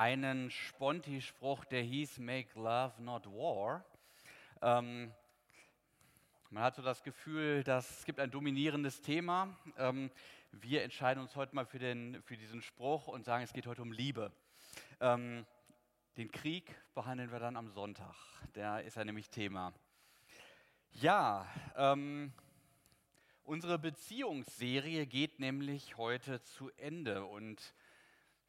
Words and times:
einen 0.00 0.50
Sponti-Spruch, 0.50 1.66
der 1.66 1.82
hieß 1.82 2.20
Make 2.20 2.58
Love 2.58 2.94
Not 3.02 3.26
War. 3.26 3.84
Ähm, 4.62 5.12
man 6.48 6.62
hat 6.62 6.74
so 6.74 6.80
das 6.80 7.02
Gefühl, 7.02 7.62
dass 7.64 7.98
es 7.98 8.06
gibt 8.06 8.18
ein 8.18 8.30
dominierendes 8.30 9.02
Thema. 9.02 9.54
Ähm, 9.76 10.10
wir 10.52 10.84
entscheiden 10.84 11.22
uns 11.22 11.36
heute 11.36 11.54
mal 11.54 11.66
für, 11.66 11.78
den, 11.78 12.22
für 12.22 12.38
diesen 12.38 12.62
Spruch 12.62 13.08
und 13.08 13.26
sagen, 13.26 13.44
es 13.44 13.52
geht 13.52 13.66
heute 13.66 13.82
um 13.82 13.92
Liebe. 13.92 14.32
Ähm, 15.00 15.44
den 16.16 16.32
Krieg 16.32 16.74
behandeln 16.94 17.30
wir 17.30 17.38
dann 17.38 17.58
am 17.58 17.68
Sonntag. 17.68 18.14
Der 18.54 18.82
ist 18.82 18.96
ja 18.96 19.04
nämlich 19.04 19.28
Thema. 19.28 19.74
Ja, 20.92 21.46
ähm, 21.76 22.32
unsere 23.44 23.78
Beziehungsserie 23.78 25.04
geht 25.06 25.40
nämlich 25.40 25.98
heute 25.98 26.42
zu 26.42 26.70
Ende 26.78 27.26
und 27.26 27.74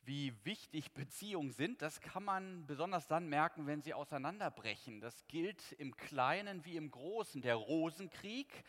wie 0.03 0.33
wichtig 0.43 0.93
Beziehungen 0.93 1.51
sind, 1.51 1.81
das 1.81 2.01
kann 2.01 2.23
man 2.23 2.65
besonders 2.65 3.07
dann 3.07 3.27
merken, 3.27 3.67
wenn 3.67 3.81
sie 3.81 3.93
auseinanderbrechen. 3.93 4.99
Das 4.99 5.27
gilt 5.27 5.71
im 5.73 5.95
Kleinen 5.95 6.65
wie 6.65 6.75
im 6.75 6.89
Großen. 6.89 7.41
Der 7.41 7.55
Rosenkrieg, 7.55 8.63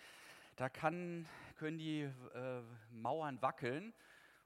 da 0.57 0.69
kann, 0.69 1.27
können 1.57 1.79
die 1.79 2.03
äh, 2.03 2.63
Mauern 2.91 3.41
wackeln. 3.41 3.95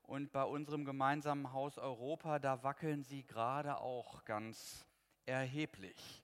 Und 0.02 0.30
bei 0.30 0.44
unserem 0.44 0.84
gemeinsamen 0.84 1.52
Haus 1.52 1.78
Europa, 1.78 2.38
da 2.38 2.62
wackeln 2.62 3.02
sie 3.02 3.24
gerade 3.24 3.78
auch 3.78 4.24
ganz 4.24 4.86
erheblich. 5.24 6.22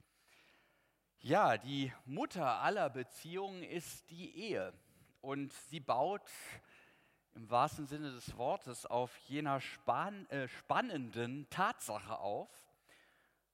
Ja, 1.19 1.59
die 1.59 1.93
Mutter 2.05 2.61
aller 2.61 2.91
Beziehungen 2.91 3.63
ist 3.65 4.09
die 4.11 4.37
Ehe. 4.37 4.73
Und 5.21 5.53
sie 5.53 5.81
baut 5.81 6.29
im 7.35 7.51
wahrsten 7.51 7.87
Sinne 7.87 8.13
des 8.13 8.37
Wortes 8.37 8.87
auf 8.87 9.17
jener 9.29 9.61
span 9.61 10.27
äh, 10.31 10.49
spannenden 10.49 11.49
Tatsache 11.51 12.19
auf, 12.19 12.51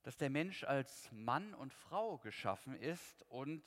dass 0.02 0.16
der 0.16 0.30
Mensch 0.30 0.64
als 0.64 1.10
Mann 1.12 1.54
und 1.54 1.72
Frau 1.72 2.18
geschaffen 2.18 2.74
ist 2.74 3.24
und 3.28 3.62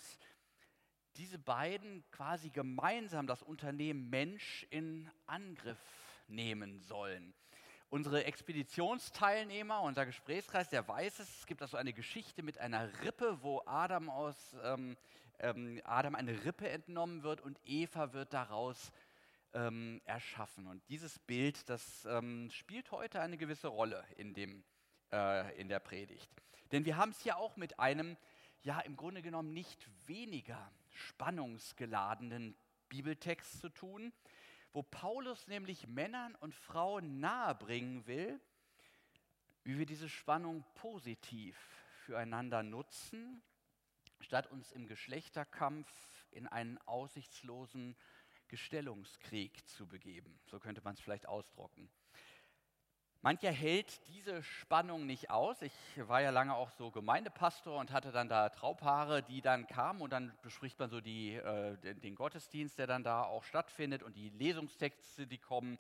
diese 1.18 1.40
beiden 1.40 2.04
quasi 2.12 2.50
gemeinsam 2.50 3.28
das 3.28 3.44
Unternehmen 3.44 4.10
Mensch 4.10 4.66
in 4.70 5.10
Angriff 5.28 5.78
nehmen 6.28 6.80
sollen. 6.80 7.34
Unsere 7.90 8.24
Expeditionsteilnehmer, 8.24 9.82
unser 9.82 10.06
Gesprächskreis, 10.06 10.70
der 10.70 10.88
weiß 10.88 11.20
es. 11.20 11.40
Es 11.40 11.46
gibt 11.46 11.62
also 11.62 11.76
eine 11.76 11.92
Geschichte 11.92 12.42
mit 12.42 12.58
einer 12.58 12.90
Rippe, 13.04 13.40
wo 13.42 13.62
Adam 13.66 14.10
aus 14.10 14.56
ähm, 14.64 14.96
ähm, 15.40 15.82
Adam 15.84 16.16
eine 16.16 16.46
Rippe 16.46 16.70
entnommen 16.70 17.24
wird 17.24 17.42
und 17.42 17.60
Eva 17.66 18.14
wird 18.14 18.34
daraus 18.34 18.92
ähm, 19.54 20.02
erschaffen. 20.06 20.68
Und 20.68 20.88
dieses 20.90 21.20
Bild, 21.20 21.70
das 21.70 22.06
ähm, 22.06 22.50
spielt 22.52 22.92
heute 22.92 23.22
eine 23.22 23.38
gewisse 23.38 23.68
Rolle 23.68 24.04
in, 24.18 24.34
dem, 24.34 24.64
äh, 25.12 25.60
in 25.60 25.68
der 25.68 25.80
Predigt. 25.80 26.30
Denn 26.72 26.86
wir 26.86 26.98
haben 26.98 27.12
es 27.12 27.24
ja 27.24 27.36
auch 27.36 27.58
mit 27.58 27.80
einem, 27.80 28.18
ja 28.64 28.80
im 28.82 28.96
Grunde 28.96 29.22
genommen 29.22 29.54
nicht 29.54 29.88
weniger 30.08 30.72
spannungsgeladenen 30.90 32.56
Bibeltext 32.90 33.60
zu 33.60 33.70
tun, 33.70 34.14
wo 34.74 34.84
Paulus 34.84 35.48
nämlich 35.48 35.88
Männern 35.88 36.36
und 36.36 36.56
Frauen 36.56 37.20
nahebringen 37.20 38.08
will, 38.08 38.40
wie 39.64 39.78
wir 39.78 39.86
diese 39.86 40.10
Spannung 40.10 40.64
positiv 40.76 41.58
füreinander 42.06 42.64
nutzen, 42.64 43.42
statt 44.20 44.48
uns 44.48 44.72
im 44.72 44.88
Geschlechterkampf 44.88 45.90
in 46.32 46.48
einen 46.48 46.78
aussichtslosen 46.80 47.96
Gestellungskrieg 48.52 49.68
zu 49.68 49.88
begeben. 49.88 50.40
So 50.46 50.60
könnte 50.60 50.82
man 50.84 50.94
es 50.94 51.00
vielleicht 51.00 51.28
ausdrucken. 51.28 51.90
Mancher 53.24 53.52
hält 53.52 54.08
diese 54.08 54.44
Spannung 54.44 55.06
nicht 55.06 55.30
aus. 55.30 55.62
Ich 55.62 55.74
war 55.96 56.22
ja 56.22 56.32
lange 56.32 56.56
auch 56.56 56.72
so 56.72 56.92
Gemeindepastor 56.92 57.80
und 57.80 57.92
hatte 57.92 58.12
dann 58.12 58.28
da 58.28 58.50
Traupaare, 58.50 59.24
die 59.24 59.42
dann 59.42 59.68
kamen 59.68 60.02
und 60.02 60.12
dann 60.12 60.34
bespricht 60.42 60.80
man 60.80 60.90
so 60.90 61.02
die, 61.02 61.36
äh, 61.36 61.78
den 61.96 62.16
Gottesdienst, 62.16 62.78
der 62.78 62.88
dann 62.88 63.04
da 63.04 63.24
auch 63.24 63.44
stattfindet 63.44 64.04
und 64.04 64.16
die 64.16 64.30
Lesungstexte, 64.30 65.28
die 65.28 65.38
kommen. 65.38 65.78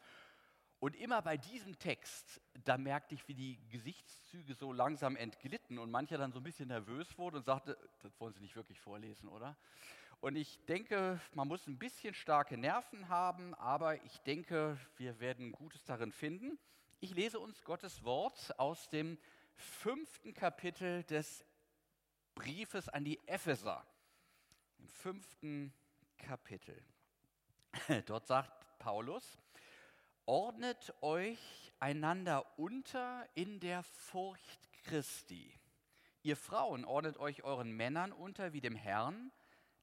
Und 0.80 0.96
immer 0.96 1.22
bei 1.22 1.36
diesem 1.36 1.78
Text, 1.78 2.42
da 2.64 2.78
merkte 2.78 3.16
ich, 3.16 3.28
wie 3.28 3.34
die 3.34 3.60
Gesichtszüge 3.70 4.54
so 4.54 4.72
langsam 4.72 5.16
entglitten 5.16 5.78
und 5.78 5.92
mancher 5.92 6.18
dann 6.18 6.32
so 6.32 6.40
ein 6.40 6.44
bisschen 6.44 6.70
nervös 6.70 7.18
wurde 7.18 7.38
und 7.38 7.44
sagte, 7.44 7.78
das 8.04 8.20
wollen 8.20 8.34
Sie 8.34 8.40
nicht 8.40 8.56
wirklich 8.56 8.80
vorlesen, 8.80 9.28
oder? 9.28 9.58
Und 10.22 10.36
ich 10.36 10.64
denke, 10.66 11.20
man 11.34 11.48
muss 11.48 11.66
ein 11.66 11.80
bisschen 11.80 12.14
starke 12.14 12.56
Nerven 12.56 13.10
haben, 13.10 13.56
aber 13.56 14.04
ich 14.06 14.20
denke, 14.20 14.78
wir 14.98 15.20
werden 15.20 15.52
Gutes 15.52 15.84
darin 15.84 16.12
finden. 16.12 16.60
Ich 17.00 17.16
lese 17.16 17.40
uns 17.40 17.64
Gottes 17.64 18.04
Wort 18.04 18.60
aus 18.60 18.88
dem 18.90 19.18
fünften 19.56 20.36
Kapitel 20.36 21.04
des 21.06 21.44
Briefes 22.36 22.88
an 22.88 23.04
die 23.04 23.20
Epheser. 23.28 23.84
Im 24.78 24.88
fünften 24.90 25.74
Kapitel. 26.20 26.86
Dort 28.06 28.28
sagt 28.28 28.78
Paulus, 28.78 29.40
ordnet 30.28 30.94
euch 31.02 31.74
einander 31.80 32.60
unter 32.60 33.28
in 33.34 33.60
der 33.60 33.82
Furcht 33.82 34.72
Christi. 34.84 35.52
Ihr 36.22 36.38
Frauen 36.38 36.86
ordnet 36.86 37.18
euch 37.18 37.42
euren 37.44 37.72
Männern 37.72 38.12
unter 38.12 38.54
wie 38.54 38.62
dem 38.62 38.76
Herrn, 38.76 39.32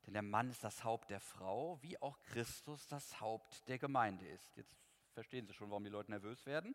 denn 0.08 0.14
der 0.14 0.22
Mann 0.22 0.48
ist 0.48 0.64
das 0.64 0.84
Haupt 0.84 1.10
der 1.10 1.20
Frau, 1.20 1.78
wie 1.82 2.00
auch 2.00 2.18
Christus 2.22 2.86
das 2.86 3.20
Haupt 3.20 3.68
der 3.68 3.78
Gemeinde 3.78 4.26
ist. 4.26 4.56
Jetzt 4.56 4.74
verstehen 5.12 5.46
Sie 5.46 5.52
schon, 5.52 5.68
warum 5.68 5.84
die 5.84 5.90
Leute 5.90 6.10
nervös 6.10 6.46
werden. 6.46 6.74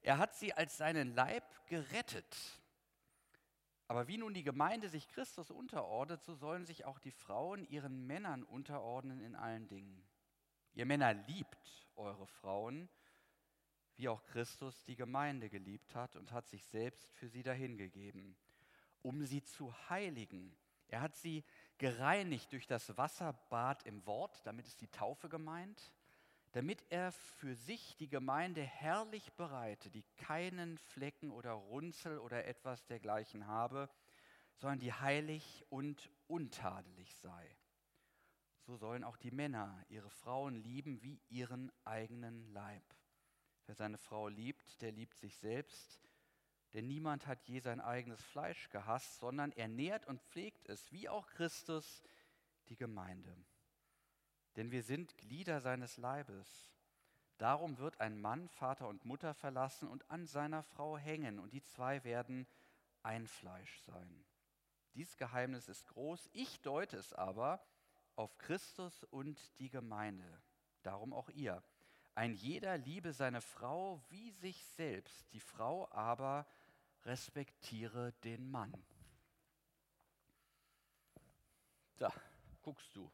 Er 0.00 0.18
hat 0.18 0.36
sie 0.36 0.52
als 0.52 0.76
seinen 0.76 1.12
Leib 1.12 1.42
gerettet. 1.66 2.62
Aber 3.88 4.06
wie 4.06 4.16
nun 4.16 4.32
die 4.32 4.44
Gemeinde 4.44 4.88
sich 4.88 5.08
Christus 5.08 5.50
unterordnet, 5.50 6.22
so 6.22 6.34
sollen 6.34 6.64
sich 6.64 6.84
auch 6.84 7.00
die 7.00 7.10
Frauen 7.10 7.68
ihren 7.68 8.06
Männern 8.06 8.44
unterordnen 8.44 9.20
in 9.20 9.34
allen 9.34 9.66
Dingen. 9.66 10.00
Ihr 10.74 10.86
Männer 10.86 11.14
liebt 11.14 11.88
eure 11.96 12.28
Frauen, 12.28 12.88
wie 13.96 14.08
auch 14.08 14.22
Christus 14.22 14.84
die 14.84 14.94
Gemeinde 14.94 15.50
geliebt 15.50 15.96
hat 15.96 16.14
und 16.14 16.30
hat 16.30 16.46
sich 16.46 16.64
selbst 16.66 17.12
für 17.14 17.26
sie 17.26 17.42
dahingegeben, 17.42 18.36
um 19.02 19.24
sie 19.24 19.42
zu 19.42 19.74
heiligen 19.90 20.56
er 20.92 21.00
hat 21.00 21.16
sie 21.16 21.42
gereinigt 21.82 22.52
durch 22.52 22.68
das 22.68 22.96
Wasserbad 22.96 23.82
im 23.86 24.06
Wort, 24.06 24.46
damit 24.46 24.68
ist 24.68 24.80
die 24.82 24.92
Taufe 24.92 25.28
gemeint, 25.28 25.90
damit 26.52 26.84
er 26.90 27.10
für 27.10 27.56
sich 27.56 27.96
die 27.96 28.08
Gemeinde 28.08 28.62
herrlich 28.62 29.32
bereite, 29.32 29.90
die 29.90 30.04
keinen 30.16 30.78
Flecken 30.78 31.32
oder 31.32 31.50
Runzel 31.50 32.20
oder 32.20 32.46
etwas 32.46 32.86
dergleichen 32.86 33.48
habe, 33.48 33.90
sondern 34.58 34.78
die 34.78 34.92
heilig 34.92 35.64
und 35.70 36.08
untadelig 36.28 37.16
sei. 37.16 37.56
So 38.60 38.76
sollen 38.76 39.02
auch 39.02 39.16
die 39.16 39.32
Männer 39.32 39.84
ihre 39.88 40.10
Frauen 40.10 40.54
lieben 40.54 41.02
wie 41.02 41.20
ihren 41.30 41.72
eigenen 41.84 42.46
Leib. 42.52 42.84
Wer 43.66 43.74
seine 43.74 43.98
Frau 43.98 44.28
liebt, 44.28 44.80
der 44.82 44.92
liebt 44.92 45.18
sich 45.18 45.36
selbst, 45.36 46.00
denn 46.74 46.86
niemand 46.86 47.26
hat 47.26 47.42
je 47.44 47.60
sein 47.60 47.80
eigenes 47.80 48.22
Fleisch 48.22 48.70
gehasst, 48.70 49.18
sondern 49.18 49.52
er 49.52 49.68
nährt 49.68 50.06
und 50.06 50.22
pflegt 50.22 50.68
es, 50.68 50.90
wie 50.92 51.08
auch 51.08 51.28
Christus 51.28 52.02
die 52.68 52.76
Gemeinde. 52.76 53.36
Denn 54.56 54.70
wir 54.70 54.82
sind 54.82 55.16
Glieder 55.18 55.60
seines 55.60 55.96
Leibes. 55.96 56.70
Darum 57.38 57.78
wird 57.78 58.00
ein 58.00 58.20
Mann 58.20 58.48
Vater 58.48 58.88
und 58.88 59.04
Mutter 59.04 59.34
verlassen 59.34 59.88
und 59.88 60.10
an 60.10 60.26
seiner 60.26 60.62
Frau 60.62 60.96
hängen, 60.96 61.38
und 61.38 61.52
die 61.52 61.62
zwei 61.62 62.04
werden 62.04 62.46
ein 63.02 63.26
Fleisch 63.26 63.80
sein. 63.80 64.24
Dies 64.94 65.16
Geheimnis 65.16 65.68
ist 65.68 65.88
groß, 65.88 66.28
ich 66.32 66.60
deute 66.60 66.96
es 66.98 67.12
aber 67.12 67.64
auf 68.14 68.36
Christus 68.38 69.04
und 69.04 69.58
die 69.58 69.70
Gemeinde. 69.70 70.42
Darum 70.82 71.12
auch 71.12 71.30
ihr. 71.30 71.62
Ein 72.14 72.34
jeder 72.34 72.76
liebe 72.76 73.12
seine 73.12 73.40
Frau 73.40 74.02
wie 74.10 74.30
sich 74.32 74.64
selbst, 74.66 75.32
die 75.32 75.40
Frau 75.40 75.90
aber 75.90 76.46
respektiere 77.04 78.12
den 78.24 78.50
Mann. 78.50 78.72
Da, 81.98 82.12
guckst 82.62 82.94
du. 82.94 83.10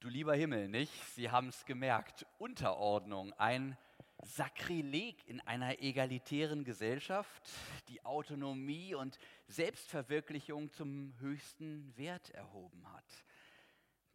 Du 0.00 0.08
lieber 0.08 0.34
Himmel, 0.34 0.68
nicht? 0.68 0.92
Sie 1.14 1.30
haben 1.30 1.48
es 1.48 1.64
gemerkt. 1.64 2.24
Unterordnung, 2.38 3.32
ein 3.34 3.76
Sakrileg 4.22 5.26
in 5.26 5.40
einer 5.40 5.80
egalitären 5.80 6.64
Gesellschaft, 6.64 7.50
die 7.88 8.04
Autonomie 8.04 8.94
und 8.94 9.18
Selbstverwirklichung 9.46 10.72
zum 10.72 11.14
höchsten 11.18 11.96
Wert 11.96 12.30
erhoben 12.30 12.88
hat. 12.92 13.24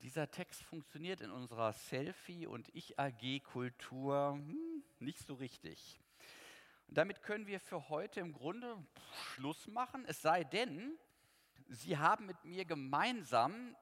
Dieser 0.01 0.29
Text 0.29 0.63
funktioniert 0.63 1.21
in 1.21 1.31
unserer 1.31 1.71
Selfie- 1.73 2.47
und 2.47 2.69
Ich-AG-Kultur 2.73 4.33
hm, 4.33 4.83
nicht 4.99 5.19
so 5.19 5.33
richtig. 5.35 5.99
Damit 6.93 7.23
können 7.23 7.47
wir 7.47 7.59
für 7.59 7.89
heute 7.89 8.19
im 8.19 8.33
Grunde 8.33 8.77
Schluss 9.13 9.67
machen, 9.67 10.05
es 10.07 10.21
sei 10.21 10.43
denn, 10.43 10.97
Sie 11.67 11.97
haben 11.97 12.27
mit 12.27 12.43
mir 12.45 12.65
gemeinsam 12.65 13.75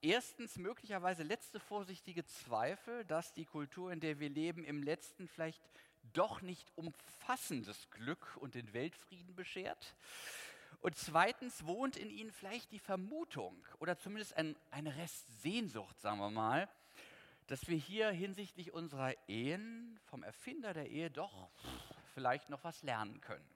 erstens 0.00 0.56
möglicherweise 0.56 1.22
letzte 1.22 1.60
vorsichtige 1.60 2.24
Zweifel, 2.24 3.04
dass 3.04 3.34
die 3.34 3.44
Kultur, 3.44 3.92
in 3.92 4.00
der 4.00 4.20
wir 4.20 4.30
leben, 4.30 4.64
im 4.64 4.82
letzten 4.82 5.28
vielleicht 5.28 5.60
doch 6.14 6.40
nicht 6.40 6.72
umfassendes 6.76 7.90
Glück 7.90 8.38
und 8.40 8.54
den 8.54 8.72
Weltfrieden 8.72 9.34
beschert. 9.34 9.94
Und 10.80 10.96
zweitens 10.96 11.66
wohnt 11.66 11.96
in 11.96 12.10
ihnen 12.10 12.30
vielleicht 12.30 12.72
die 12.72 12.78
Vermutung 12.78 13.66
oder 13.80 13.98
zumindest 13.98 14.34
ein, 14.34 14.56
eine 14.70 14.96
Restsehnsucht, 14.96 16.00
sagen 16.00 16.20
wir 16.20 16.30
mal, 16.30 16.68
dass 17.48 17.68
wir 17.68 17.76
hier 17.76 18.08
hinsichtlich 18.10 18.72
unserer 18.72 19.12
Ehen 19.28 20.00
vom 20.04 20.22
Erfinder 20.22 20.72
der 20.72 20.88
Ehe 20.88 21.10
doch 21.10 21.50
vielleicht 22.16 22.48
noch 22.48 22.64
was 22.64 22.82
lernen 22.82 23.20
können. 23.20 23.46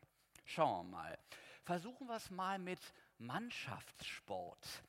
Schauen 0.44 0.90
wir 0.90 0.98
mal. 0.98 1.18
Versuchen 1.62 2.06
wir 2.08 2.16
es 2.16 2.30
mal 2.30 2.58
mit 2.58 2.78
Mannschaftssport, 3.16 4.82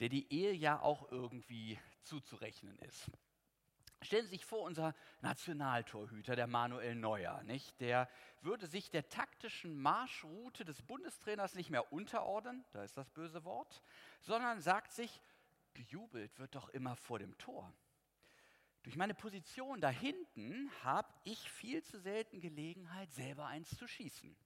der 0.00 0.08
die 0.08 0.32
Ehe 0.32 0.52
ja 0.52 0.80
auch 0.80 1.12
irgendwie 1.12 1.78
zuzurechnen 2.02 2.76
ist. 2.80 3.08
Stellen 4.00 4.24
Sie 4.24 4.30
sich 4.30 4.44
vor, 4.44 4.62
unser 4.62 4.92
Nationaltorhüter, 5.20 6.34
der 6.34 6.48
Manuel 6.48 6.96
Neuer, 6.96 7.44
nicht? 7.44 7.80
der 7.80 8.08
würde 8.40 8.66
sich 8.66 8.90
der 8.90 9.08
taktischen 9.08 9.80
Marschroute 9.80 10.64
des 10.64 10.82
Bundestrainers 10.82 11.54
nicht 11.54 11.70
mehr 11.70 11.92
unterordnen, 11.92 12.64
da 12.72 12.82
ist 12.82 12.96
das 12.96 13.08
böse 13.10 13.44
Wort, 13.44 13.84
sondern 14.20 14.60
sagt 14.60 14.90
sich, 14.90 15.22
gejubelt 15.74 16.40
wird 16.40 16.56
doch 16.56 16.70
immer 16.70 16.96
vor 16.96 17.20
dem 17.20 17.38
Tor. 17.38 17.72
Durch 18.82 18.96
meine 18.96 19.14
Position 19.14 19.80
da 19.80 19.90
hinten 19.90 20.70
habe 20.82 21.12
ich 21.24 21.50
viel 21.50 21.82
zu 21.84 22.00
selten 22.00 22.40
Gelegenheit, 22.40 23.12
selber 23.12 23.46
eins 23.46 23.76
zu 23.76 23.86
schießen. 23.86 24.36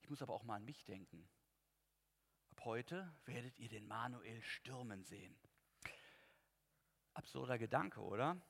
Ich 0.00 0.10
muss 0.10 0.22
aber 0.22 0.34
auch 0.34 0.42
mal 0.42 0.56
an 0.56 0.64
mich 0.64 0.84
denken. 0.84 1.28
Ab 2.50 2.64
heute 2.64 3.14
werdet 3.24 3.58
ihr 3.58 3.68
den 3.68 3.86
Manuel 3.86 4.42
stürmen 4.42 5.04
sehen. 5.04 5.36
Absurder 7.14 7.58
Gedanke, 7.58 8.00
oder? 8.00 8.40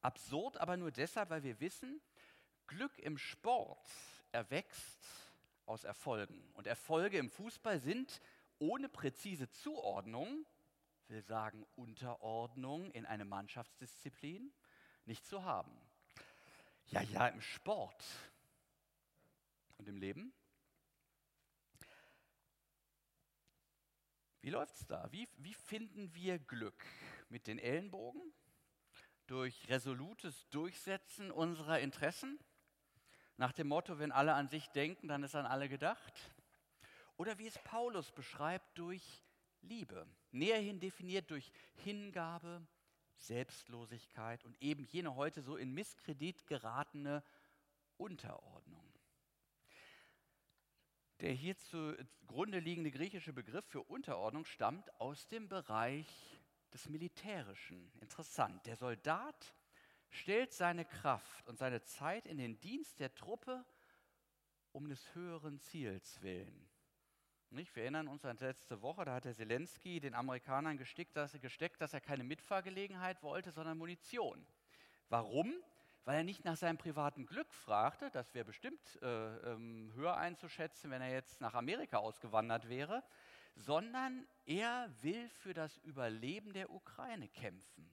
Absurd 0.00 0.56
aber 0.56 0.76
nur 0.76 0.90
deshalb, 0.90 1.30
weil 1.30 1.42
wir 1.42 1.60
wissen, 1.60 2.00
Glück 2.66 2.98
im 2.98 3.18
Sport 3.18 3.90
erwächst 4.32 4.98
aus 5.66 5.84
Erfolgen. 5.84 6.50
Und 6.54 6.66
Erfolge 6.66 7.18
im 7.18 7.30
Fußball 7.30 7.78
sind 7.78 8.20
ohne 8.58 8.88
präzise 8.88 9.50
Zuordnung, 9.50 10.46
will 11.12 11.22
sagen 11.22 11.66
Unterordnung 11.76 12.90
in 12.92 13.04
eine 13.04 13.26
Mannschaftsdisziplin, 13.26 14.50
nicht 15.04 15.26
zu 15.26 15.44
haben. 15.44 15.70
Ja, 16.86 17.02
ja, 17.02 17.28
im 17.28 17.42
Sport 17.42 18.02
und 19.76 19.88
im 19.88 19.98
Leben. 19.98 20.32
Wie 24.40 24.48
läuft 24.48 24.74
es 24.74 24.86
da? 24.86 25.06
Wie, 25.12 25.28
wie 25.36 25.52
finden 25.52 26.14
wir 26.14 26.38
Glück? 26.38 26.82
Mit 27.28 27.46
den 27.46 27.58
Ellenbogen? 27.58 28.32
Durch 29.26 29.68
resolutes 29.68 30.48
Durchsetzen 30.48 31.30
unserer 31.30 31.80
Interessen? 31.80 32.38
Nach 33.36 33.52
dem 33.52 33.68
Motto, 33.68 33.98
wenn 33.98 34.12
alle 34.12 34.32
an 34.32 34.48
sich 34.48 34.68
denken, 34.70 35.08
dann 35.08 35.22
ist 35.22 35.34
an 35.34 35.46
alle 35.46 35.68
gedacht? 35.68 36.32
Oder 37.18 37.38
wie 37.38 37.46
es 37.46 37.58
Paulus 37.58 38.10
beschreibt, 38.12 38.78
durch 38.78 39.21
Liebe. 39.62 40.06
Näherhin 40.30 40.80
definiert 40.80 41.30
durch 41.30 41.50
Hingabe, 41.76 42.66
Selbstlosigkeit 43.16 44.44
und 44.44 44.60
eben 44.60 44.84
jene 44.84 45.14
heute 45.14 45.42
so 45.42 45.56
in 45.56 45.72
Misskredit 45.72 46.46
geratene 46.46 47.22
Unterordnung. 47.96 48.92
Der 51.20 51.32
hier 51.32 51.56
zugrunde 51.56 52.58
liegende 52.58 52.90
griechische 52.90 53.32
Begriff 53.32 53.64
für 53.66 53.82
Unterordnung 53.82 54.44
stammt 54.44 54.92
aus 55.00 55.28
dem 55.28 55.48
Bereich 55.48 56.08
des 56.72 56.88
Militärischen. 56.88 57.92
Interessant. 58.00 58.66
Der 58.66 58.76
Soldat 58.76 59.54
stellt 60.10 60.52
seine 60.52 60.84
Kraft 60.84 61.48
und 61.48 61.58
seine 61.58 61.82
Zeit 61.82 62.26
in 62.26 62.38
den 62.38 62.58
Dienst 62.60 62.98
der 62.98 63.14
Truppe 63.14 63.64
um 64.72 64.88
des 64.88 65.14
höheren 65.14 65.60
Ziels 65.60 66.20
willen. 66.22 66.68
Nicht? 67.52 67.76
Wir 67.76 67.82
erinnern 67.82 68.08
uns 68.08 68.24
an 68.24 68.38
letzte 68.38 68.80
Woche, 68.80 69.04
da 69.04 69.14
hat 69.14 69.24
der 69.26 69.34
Zelensky 69.34 70.00
den 70.00 70.14
Amerikanern 70.14 70.78
gesteckt 70.78 71.16
dass, 71.16 71.38
gesteckt, 71.40 71.80
dass 71.80 71.92
er 71.92 72.00
keine 72.00 72.24
Mitfahrgelegenheit 72.24 73.22
wollte, 73.22 73.52
sondern 73.52 73.78
Munition. 73.78 74.46
Warum? 75.08 75.54
weil 76.04 76.16
er 76.16 76.24
nicht 76.24 76.44
nach 76.44 76.56
seinem 76.56 76.78
privaten 76.78 77.26
Glück 77.26 77.52
fragte, 77.52 78.10
das 78.10 78.34
wäre 78.34 78.44
bestimmt 78.44 78.98
äh, 79.02 79.52
ähm, 79.52 79.92
höher 79.94 80.16
einzuschätzen, 80.16 80.90
wenn 80.90 81.02
er 81.02 81.12
jetzt 81.12 81.40
nach 81.40 81.54
Amerika 81.54 81.98
ausgewandert 81.98 82.68
wäre, 82.68 83.04
sondern 83.54 84.26
er 84.44 84.90
will 85.02 85.28
für 85.28 85.54
das 85.54 85.76
Überleben 85.78 86.52
der 86.52 86.70
Ukraine 86.70 87.28
kämpfen. 87.28 87.88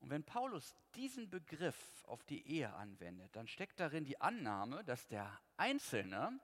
Und 0.00 0.10
wenn 0.10 0.24
Paulus 0.24 0.74
diesen 0.94 1.30
Begriff 1.30 2.04
auf 2.06 2.24
die 2.24 2.46
Ehe 2.46 2.72
anwendet, 2.74 3.34
dann 3.36 3.46
steckt 3.46 3.80
darin 3.80 4.04
die 4.04 4.20
Annahme, 4.20 4.84
dass 4.84 5.06
der 5.06 5.30
Einzelne 5.56 6.40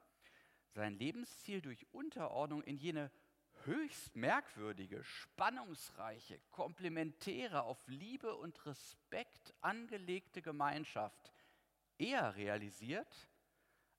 sein 0.72 0.98
Lebensziel 0.98 1.60
durch 1.60 1.86
Unterordnung 1.92 2.62
in 2.62 2.76
jene 2.76 3.10
höchst 3.64 4.16
merkwürdige, 4.16 5.04
spannungsreiche, 5.04 6.40
komplementäre, 6.50 7.62
auf 7.62 7.86
Liebe 7.88 8.34
und 8.36 8.64
Respekt 8.66 9.54
angelegte 9.60 10.42
Gemeinschaft 10.42 11.32
eher 11.98 12.36
realisiert, 12.36 13.28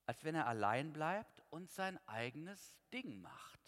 als 0.05 0.23
wenn 0.23 0.35
er 0.35 0.47
allein 0.47 0.93
bleibt 0.93 1.43
und 1.49 1.69
sein 1.69 1.99
eigenes 2.07 2.75
Ding 2.91 3.21
macht. 3.21 3.59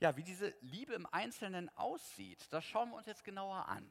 Ja, 0.00 0.16
wie 0.16 0.24
diese 0.24 0.54
Liebe 0.60 0.94
im 0.94 1.06
Einzelnen 1.06 1.70
aussieht, 1.76 2.46
das 2.50 2.64
schauen 2.64 2.90
wir 2.90 2.96
uns 2.96 3.06
jetzt 3.06 3.24
genauer 3.24 3.66
an. 3.68 3.88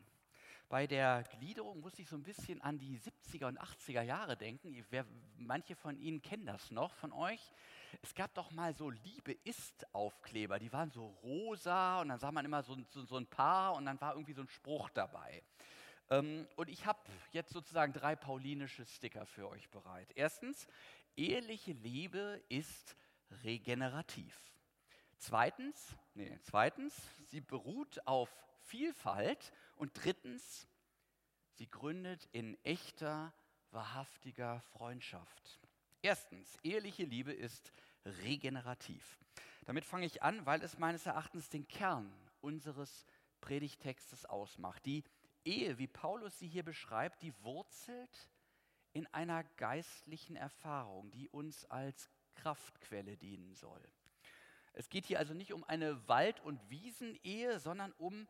Bei 0.76 0.88
der 0.88 1.24
Gliederung 1.40 1.80
muss 1.80 1.98
ich 2.00 2.10
so 2.10 2.18
ein 2.18 2.24
bisschen 2.24 2.62
an 2.62 2.78
die 2.78 3.00
70er 3.00 3.48
und 3.48 3.62
80er 3.62 4.02
Jahre 4.02 4.36
denken. 4.36 4.86
Wer, 4.90 5.06
manche 5.38 5.74
von 5.74 5.98
Ihnen 5.98 6.22
kennen 6.22 6.46
das 6.46 6.70
noch 6.70 6.94
von 6.96 7.14
euch. 7.14 7.40
Es 8.02 8.14
gab 8.14 8.34
doch 8.34 8.52
mal 8.52 8.76
so 8.76 8.90
Liebe 8.90 9.32
ist 9.46 9.88
Aufkleber, 9.94 10.60
die 10.60 10.74
waren 10.74 10.92
so 10.92 11.06
rosa 11.24 12.02
und 12.02 12.10
dann 12.10 12.20
sah 12.20 12.30
man 12.30 12.44
immer 12.44 12.62
so, 12.62 12.76
so, 12.90 13.06
so 13.06 13.16
ein 13.16 13.26
Paar 13.26 13.76
und 13.76 13.86
dann 13.86 14.02
war 14.02 14.16
irgendwie 14.16 14.34
so 14.34 14.42
ein 14.42 14.50
Spruch 14.50 14.90
dabei. 14.90 15.42
Ähm, 16.10 16.46
und 16.58 16.70
ich 16.70 16.86
habe 16.86 17.00
jetzt 17.32 17.54
sozusagen 17.54 17.94
drei 17.94 18.18
paulinische 18.18 18.86
Sticker 18.86 19.26
für 19.26 19.48
euch 19.48 19.70
bereit. 19.70 20.12
Erstens, 20.14 20.68
eheliche 21.16 21.72
Liebe 21.72 22.44
ist 22.50 22.98
regenerativ. 23.46 24.44
Zweitens, 25.18 25.96
nee, 26.14 26.38
zweitens, 26.44 26.96
sie 27.28 27.42
beruht 27.42 28.06
auf 28.08 28.30
Vielfalt 28.62 29.54
und 29.76 29.92
drittens, 29.94 30.68
sie 31.54 31.70
gründet 31.70 32.28
in 32.32 32.58
echter, 32.64 33.34
wahrhaftiger 33.72 34.62
Freundschaft. 34.62 35.60
Erstens, 36.02 36.58
eheliche 36.64 37.04
Liebe 37.04 37.34
ist 37.34 37.72
regenerativ. 38.06 39.18
Damit 39.66 39.86
fange 39.86 40.06
ich 40.06 40.22
an, 40.22 40.46
weil 40.46 40.62
es 40.62 40.78
meines 40.78 41.06
Erachtens 41.06 41.50
den 41.50 41.68
Kern 41.68 42.14
unseres 42.42 43.06
Predigtextes 43.42 44.26
ausmacht. 44.26 44.86
Die 44.86 45.04
Ehe, 45.44 45.78
wie 45.78 45.88
Paulus 45.88 46.38
sie 46.40 46.48
hier 46.48 46.64
beschreibt, 46.64 47.22
die 47.22 47.34
wurzelt 47.44 48.30
in 48.94 49.08
einer 49.08 49.44
geistlichen 49.44 50.36
Erfahrung, 50.36 51.12
die 51.12 51.30
uns 51.30 51.66
als 51.66 52.10
Kraftquelle 52.36 53.18
dienen 53.18 53.54
soll. 53.56 53.82
Es 54.76 54.90
geht 54.90 55.06
hier 55.06 55.20
also 55.20 55.34
nicht 55.34 55.54
um 55.54 55.64
eine 55.64 56.08
Wald- 56.08 56.42
und 56.42 56.70
Wiesenehe, 56.70 57.60
sondern 57.60 57.94
um 57.94 58.28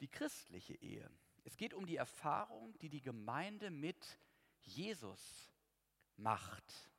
die 0.00 0.08
christliche 0.08 0.74
Ehe. 0.74 1.10
Es 1.44 1.56
geht 1.56 1.72
um 1.72 1.86
die 1.86 1.96
Erfahrung, 1.96 2.78
die 2.80 2.90
die 2.90 3.00
Gemeinde 3.00 3.70
mit 3.70 4.18
Jesus 4.60 5.50
macht 6.16 6.92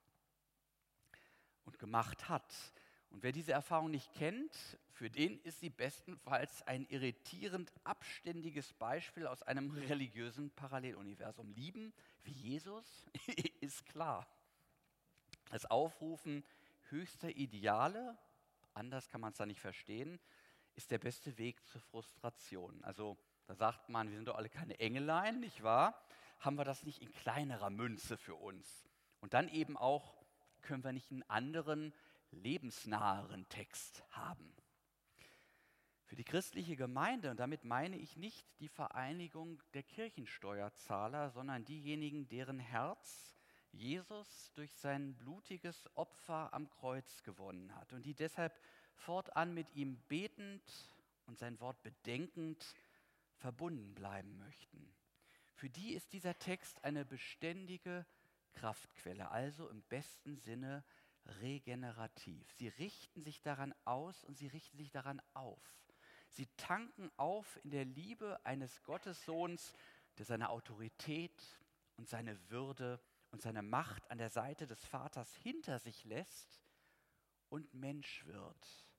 und 1.65 1.77
gemacht 1.77 2.29
hat. 2.29 2.51
Und 3.11 3.21
wer 3.21 3.31
diese 3.31 3.51
Erfahrung 3.51 3.91
nicht 3.91 4.11
kennt, 4.13 4.55
für 4.91 5.09
den 5.09 5.39
ist 5.41 5.59
sie 5.59 5.69
bestenfalls 5.69 6.63
ein 6.63 6.85
irritierend 6.87 7.71
abständiges 7.83 8.73
Beispiel 8.73 9.27
aus 9.27 9.43
einem 9.43 9.71
religiösen 9.71 10.49
Paralleluniversum. 10.51 11.51
Lieben 11.51 11.93
wie 12.23 12.31
Jesus 12.31 13.05
ist 13.61 13.85
klar. 13.85 14.27
Das 15.51 15.65
Aufrufen 15.65 16.43
höchster 16.89 17.29
Ideale, 17.29 18.17
anders 18.79 19.09
kann 19.09 19.21
man 19.21 19.31
es 19.31 19.37
da 19.37 19.45
nicht 19.45 19.59
verstehen, 19.59 20.19
ist 20.75 20.91
der 20.91 20.97
beste 20.97 21.37
Weg 21.37 21.65
zur 21.67 21.81
Frustration. 21.81 22.83
Also 22.83 23.17
da 23.45 23.55
sagt 23.55 23.89
man, 23.89 24.09
wir 24.09 24.15
sind 24.15 24.27
doch 24.27 24.37
alle 24.37 24.49
keine 24.49 24.79
Engelein, 24.79 25.39
nicht 25.39 25.61
wahr? 25.63 26.01
Haben 26.39 26.57
wir 26.57 26.65
das 26.65 26.83
nicht 26.83 27.01
in 27.01 27.11
kleinerer 27.11 27.69
Münze 27.69 28.17
für 28.17 28.35
uns? 28.35 28.87
Und 29.19 29.33
dann 29.33 29.49
eben 29.49 29.75
auch 29.75 30.23
können 30.61 30.83
wir 30.83 30.93
nicht 30.93 31.11
einen 31.11 31.23
anderen, 31.23 31.93
lebensnaheren 32.31 33.47
Text 33.49 34.03
haben. 34.11 34.55
Für 36.05 36.15
die 36.15 36.23
christliche 36.23 36.75
Gemeinde, 36.75 37.29
und 37.29 37.39
damit 37.39 37.63
meine 37.63 37.97
ich 37.97 38.17
nicht 38.17 38.47
die 38.59 38.69
Vereinigung 38.69 39.61
der 39.73 39.83
Kirchensteuerzahler, 39.83 41.29
sondern 41.29 41.65
diejenigen, 41.65 42.27
deren 42.27 42.59
Herz 42.59 43.38
Jesus 43.71 44.51
durch 44.53 44.73
sein 44.75 45.15
blutiges 45.15 45.89
Opfer 45.95 46.53
am 46.53 46.69
Kreuz 46.69 47.23
gewonnen 47.23 47.75
hat 47.75 47.93
und 47.93 48.05
die 48.05 48.13
deshalb 48.13 48.59
fortan 48.95 49.53
mit 49.53 49.75
ihm 49.75 49.97
betend 50.07 50.63
und 51.27 51.37
sein 51.37 51.59
Wort 51.59 51.81
bedenkend 51.83 52.75
verbunden 53.37 53.93
bleiben 53.95 54.37
möchten. 54.37 54.93
für 55.53 55.69
die 55.69 55.93
ist 55.93 56.13
dieser 56.13 56.37
Text 56.39 56.83
eine 56.83 57.03
beständige 57.05 58.05
Kraftquelle, 58.53 59.29
also 59.29 59.67
im 59.69 59.81
besten 59.83 60.37
Sinne 60.37 60.83
regenerativ. 61.41 62.51
Sie 62.53 62.69
richten 62.69 63.23
sich 63.23 63.41
daran 63.41 63.73
aus 63.85 64.23
und 64.23 64.37
sie 64.37 64.47
richten 64.47 64.77
sich 64.77 64.89
daran 64.89 65.21
auf. 65.33 65.61
Sie 66.29 66.47
tanken 66.57 67.11
auf 67.17 67.59
in 67.63 67.71
der 67.71 67.85
Liebe 67.85 68.39
eines 68.45 68.83
Gottessohns, 68.83 69.73
der 70.17 70.25
seine 70.25 70.49
Autorität 70.49 71.59
und 71.97 72.07
seine 72.07 72.37
Würde 72.49 72.99
und 73.31 73.41
seine 73.41 73.61
Macht 73.61 74.09
an 74.11 74.17
der 74.17 74.29
Seite 74.29 74.67
des 74.67 74.83
Vaters 74.85 75.33
hinter 75.43 75.79
sich 75.79 76.03
lässt 76.05 76.61
und 77.49 77.73
Mensch 77.73 78.25
wird. 78.25 78.89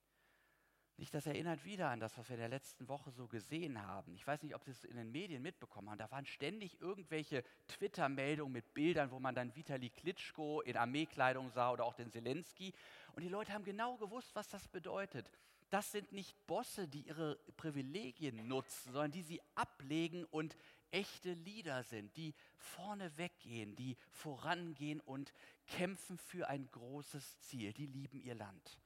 Nicht, 1.00 1.14
das 1.14 1.26
erinnert 1.26 1.64
wieder 1.64 1.88
an 1.88 1.99
das, 1.99 2.18
was 2.18 2.28
wir 2.28 2.34
in 2.34 2.40
der 2.40 2.50
letzten 2.50 2.87
Woche 2.87 3.10
so 3.10 3.26
gesehen 3.26 3.80
haben. 3.87 4.14
Ich 4.14 4.26
weiß 4.26 4.42
nicht, 4.42 4.54
ob 4.54 4.64
Sie 4.64 4.70
es 4.70 4.84
in 4.84 4.96
den 4.96 5.10
Medien 5.10 5.40
mitbekommen 5.40 5.88
haben. 5.88 5.96
Da 5.96 6.10
waren 6.10 6.26
ständig 6.26 6.78
irgendwelche 6.78 7.42
Twitter-Meldungen 7.68 8.52
mit 8.52 8.75
Bildern, 8.75 9.10
wo 9.10 9.18
man 9.18 9.34
dann 9.34 9.56
Vitali 9.56 9.88
Klitschko 9.88 10.60
in 10.60 10.76
Armeekleidung 10.76 11.50
sah 11.52 11.70
oder 11.72 11.87
auch 11.87 11.94
den 11.94 12.10
Zelensky. 12.10 12.75
Und 13.14 13.22
die 13.22 13.30
Leute 13.30 13.54
haben 13.54 13.64
genau 13.64 13.96
gewusst, 13.96 14.34
was 14.34 14.50
das 14.50 14.68
bedeutet. 14.68 15.30
Das 15.70 15.90
sind 15.90 16.12
nicht 16.12 16.37
Bosse, 16.46 16.87
die 16.87 17.06
ihre 17.06 17.37
Privilegien 17.56 18.46
nutzen, 18.46 18.92
sondern 18.92 19.12
die 19.12 19.22
sie 19.22 19.40
ablegen 19.54 20.26
und 20.26 20.54
echte 20.90 21.32
Leader 21.35 21.82
sind, 21.82 22.16
die 22.16 22.35
vorne 22.56 23.16
weggehen, 23.16 23.76
die 23.76 23.97
vorangehen 24.11 25.00
und 25.00 25.32
kämpfen 25.66 26.18
für 26.18 26.49
ein 26.49 26.70
großes 26.70 27.38
Ziel. 27.40 27.73
Die 27.73 27.87
lieben 27.87 28.20
ihr 28.20 28.35
Land. 28.35 28.80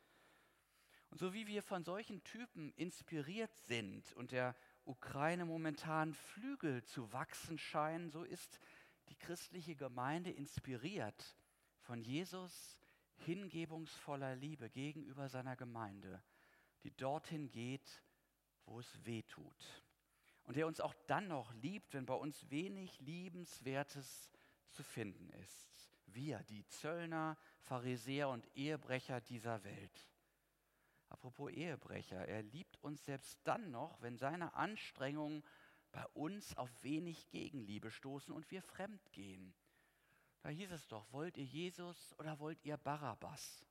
Und 1.11 1.19
so 1.19 1.33
wie 1.33 1.47
wir 1.47 1.63
von 1.63 1.85
solchen 1.85 2.25
Typen 2.25 2.73
inspiriert 2.73 3.57
sind 3.69 4.13
und 4.15 4.33
der 4.33 4.57
Ukraine 4.85 5.45
momentan 5.45 6.13
Flügel 6.13 6.83
zu 6.85 7.13
wachsen 7.13 7.57
scheinen, 7.57 8.11
so 8.11 8.25
ist 8.25 8.59
die 9.09 9.17
christliche 9.17 9.77
Gemeinde 9.77 10.31
inspiriert 10.31 11.37
von 11.79 12.03
Jesus 12.03 12.77
hingebungsvoller 13.19 14.35
Liebe 14.35 14.69
gegenüber 14.71 15.29
seiner 15.29 15.57
Gemeinde, 15.57 16.23
die 16.83 16.91
dorthin 16.97 17.51
geht, 17.51 18.03
wo 18.65 18.81
es 18.81 19.05
weh 19.05 19.23
tut. 19.23 19.84
Und 20.45 20.57
der 20.57 20.67
uns 20.67 20.81
auch 20.81 20.95
dann 21.07 21.29
noch 21.29 21.53
liebt, 21.55 21.95
wenn 21.95 22.07
bei 22.07 22.15
uns 22.15 22.51
wenig 22.51 23.01
Liebenswertes 23.01 24.31
zu 24.71 24.83
finden 24.83 25.31
ist. 25.43 25.91
Wir, 26.07 26.43
die 26.45 26.67
Zöllner, 26.67 27.37
Pharisäer 27.63 28.29
und 28.29 28.47
Ehebrecher 28.55 29.21
dieser 29.21 29.65
Welt. 29.65 30.09
Apropos 31.09 31.51
Ehebrecher, 31.51 32.27
er 32.27 32.43
liebt 32.43 32.83
uns 32.83 33.05
selbst 33.05 33.39
dann 33.45 33.71
noch, 33.71 34.01
wenn 34.03 34.19
seine 34.19 34.55
Anstrengungen 34.55 35.43
bei 35.93 36.05
uns 36.09 36.57
auf 36.57 36.71
wenig 36.83 37.29
Gegenliebe 37.31 37.91
stoßen 37.91 38.35
und 38.35 38.51
wir 38.51 38.63
fremd 38.63 39.13
gehen. 39.13 39.55
Da 40.43 40.49
hieß 40.49 40.73
es 40.73 40.89
doch, 40.89 41.11
wollt 41.13 41.37
ihr 41.37 41.45
Jesus 41.45 42.15
oder 42.19 42.39
wollt 42.39 42.63
ihr 42.65 42.77
Barabbas? 42.77 43.65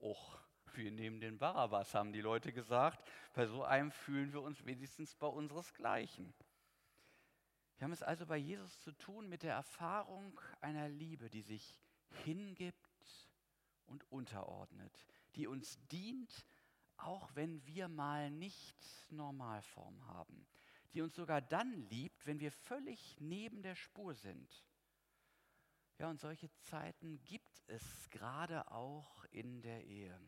Och, 0.00 0.38
wir 0.78 0.90
nehmen 0.90 1.20
den 1.20 1.38
Barabbas, 1.38 1.94
haben 1.94 2.12
die 2.12 2.20
Leute 2.20 2.52
gesagt. 2.52 3.06
Bei 3.34 3.46
so 3.46 3.64
einem 3.64 3.90
fühlen 3.90 4.32
wir 4.32 4.40
uns 4.40 4.64
wenigstens 4.64 5.14
bei 5.16 5.26
unseresgleichen. 5.26 6.32
Wir 7.76 7.84
haben 7.84 7.92
es 7.92 8.02
also 8.02 8.26
bei 8.26 8.38
Jesus 8.38 8.80
zu 8.80 8.92
tun 8.92 9.28
mit 9.28 9.42
der 9.42 9.54
Erfahrung 9.54 10.40
einer 10.60 10.88
Liebe, 10.88 11.28
die 11.28 11.42
sich 11.42 11.80
hingibt 12.24 13.28
und 13.86 14.10
unterordnet, 14.10 15.06
die 15.36 15.46
uns 15.46 15.78
dient, 15.88 16.46
auch 16.96 17.34
wenn 17.34 17.64
wir 17.66 17.88
mal 17.88 18.30
nicht 18.30 18.76
Normalform 19.10 20.06
haben, 20.06 20.46
die 20.92 21.02
uns 21.02 21.14
sogar 21.14 21.40
dann 21.40 21.88
liebt, 21.88 22.26
wenn 22.26 22.40
wir 22.40 22.50
völlig 22.50 23.16
neben 23.20 23.62
der 23.62 23.74
Spur 23.74 24.14
sind. 24.14 24.64
Ja, 25.98 26.08
und 26.08 26.20
solche 26.20 26.50
Zeiten 26.60 27.22
gibt 27.24 27.62
es 27.66 28.08
gerade 28.10 28.70
auch 28.70 29.24
in 29.30 29.62
der 29.62 29.84
Ehe. 29.84 30.18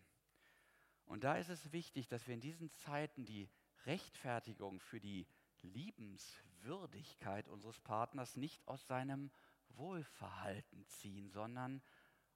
Und 1.11 1.25
da 1.25 1.37
ist 1.37 1.49
es 1.49 1.73
wichtig, 1.73 2.09
dass 2.09 2.27
wir 2.27 2.35
in 2.35 2.41
diesen 2.41 2.71
Zeiten 2.71 3.25
die 3.25 3.49
Rechtfertigung 3.85 4.81
für 4.81 5.01
die 5.01 5.27
Liebenswürdigkeit 5.63 7.49
unseres 7.49 7.79
Partners 7.81 8.37
nicht 8.37 8.67
aus 8.69 8.87
seinem 8.87 9.31
Wohlverhalten 9.71 10.87
ziehen, 10.87 11.29
sondern 11.29 11.83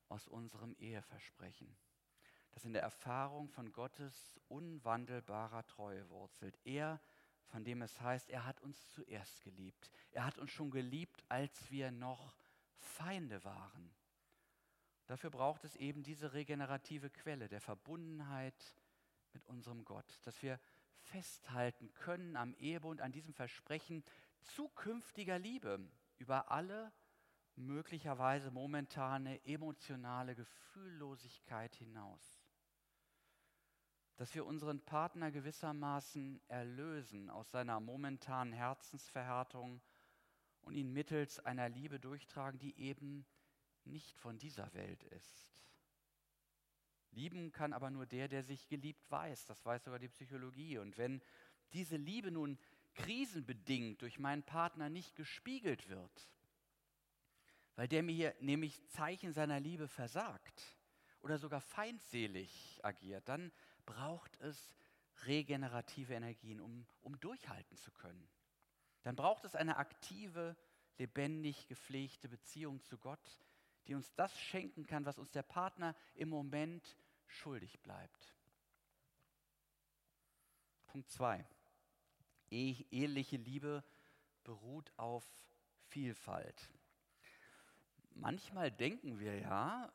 aus 0.09 0.29
unserem 0.29 0.75
Eheversprechen 0.75 1.75
das 2.55 2.65
in 2.65 2.73
der 2.73 2.83
Erfahrung 2.83 3.49
von 3.49 3.73
Gottes 3.73 4.41
unwandelbarer 4.49 5.67
Treue 5.67 6.09
wurzelt. 6.09 6.57
Er, 6.65 7.01
von 7.47 7.65
dem 7.65 7.83
es 7.83 8.01
heißt, 8.01 8.31
er 8.31 8.47
hat 8.47 8.61
uns 8.61 8.91
zuerst 8.93 9.43
geliebt. 9.43 9.91
Er 10.13 10.25
hat 10.25 10.39
uns 10.39 10.53
schon 10.53 10.71
geliebt, 10.71 11.25
als 11.29 11.71
wir 11.71 11.91
noch 11.91 12.37
Feinde 12.77 13.43
waren. 13.45 13.93
Dafür 15.07 15.31
braucht 15.31 15.65
es 15.65 15.77
eben 15.77 16.03
diese 16.03 16.33
regenerative 16.33 17.11
Quelle 17.11 17.49
der 17.49 17.61
Verbundenheit 17.61 18.75
mit 19.33 19.47
unserem 19.47 19.85
Gott, 19.85 20.19
dass 20.23 20.43
wir 20.43 20.59
festhalten 20.99 21.93
können 21.95 22.37
am 22.37 22.55
Ehebund, 22.55 23.01
an 23.01 23.13
diesem 23.13 23.35
Versprechen 23.35 24.03
zukünftiger 24.43 25.39
Liebe 25.39 25.81
über 26.17 26.51
alle 26.51 26.93
möglicherweise 27.57 28.51
momentane 28.51 29.45
emotionale 29.45 30.35
Gefühllosigkeit 30.35 31.75
hinaus. 31.75 32.41
Dass 34.17 34.35
wir 34.35 34.47
unseren 34.47 34.81
Partner 34.81 35.31
gewissermaßen 35.31 36.41
erlösen 36.49 37.31
aus 37.31 37.51
seiner 37.51 37.81
momentanen 37.81 38.53
Herzensverhärtung 38.53 39.81
und 40.63 40.75
ihn 40.75 40.93
mittels 40.93 41.41
einer 41.41 41.69
Liebe 41.69 42.01
durchtragen, 42.01 42.59
die 42.59 42.79
eben 42.79 43.27
nicht 43.87 44.19
von 44.19 44.39
dieser 44.39 44.73
Welt 44.75 45.03
ist. 45.05 45.55
Lieben 47.13 47.53
kann 47.53 47.73
aber 47.73 47.91
nur 47.91 48.07
der, 48.07 48.29
der 48.29 48.43
sich 48.43 48.69
geliebt 48.69 49.11
weiß. 49.11 49.47
Das 49.47 49.65
weiß 49.65 49.85
sogar 49.85 49.99
die 49.99 50.09
Psychologie. 50.09 50.79
Und 50.79 50.99
wenn 50.99 51.23
diese 51.73 51.97
Liebe 51.97 52.31
nun 52.31 52.59
krisenbedingt 52.95 54.03
durch 54.03 54.19
meinen 54.19 54.43
Partner 54.43 54.89
nicht 54.89 55.15
gespiegelt 55.17 55.89
wird, 55.89 56.31
weil 57.77 57.89
der 57.89 58.03
mir 58.03 58.15
hier 58.15 58.35
nämlich 58.41 58.87
Zeichen 58.89 59.33
seiner 59.33 59.61
Liebe 59.61 59.89
versagt 59.89 60.63
oder 61.21 61.39
sogar 61.39 61.61
feindselig 61.61 62.81
agiert, 62.83 63.29
dann 63.29 63.53
braucht 63.85 64.39
es 64.41 64.77
regenerative 65.27 66.15
Energien, 66.15 66.61
um, 66.61 66.87
um 67.03 67.19
durchhalten 67.21 67.77
zu 67.77 67.91
können. 67.93 68.29
Dann 69.03 69.17
braucht 69.17 69.45
es 69.45 69.55
eine 69.55 69.77
aktive, 69.77 70.57
lebendig 70.99 71.67
gepflegte 71.67 72.29
Beziehung 72.29 72.81
zu 72.83 72.99
Gott, 72.99 73.41
die 73.87 73.95
uns 73.95 74.13
das 74.15 74.39
schenken 74.39 74.87
kann, 74.87 75.05
was 75.05 75.19
uns 75.19 75.31
der 75.31 75.43
Partner 75.43 75.95
im 76.15 76.29
Moment 76.29 76.97
schuldig 77.27 77.81
bleibt. 77.81 78.35
Punkt 80.87 81.11
2. 81.11 81.45
Eheliche 82.51 83.37
Liebe 83.37 83.83
beruht 84.45 84.93
auf 84.97 85.25
Vielfalt. 85.89 86.71
Manchmal 88.11 88.71
denken 88.71 89.19
wir 89.19 89.39
ja, 89.39 89.93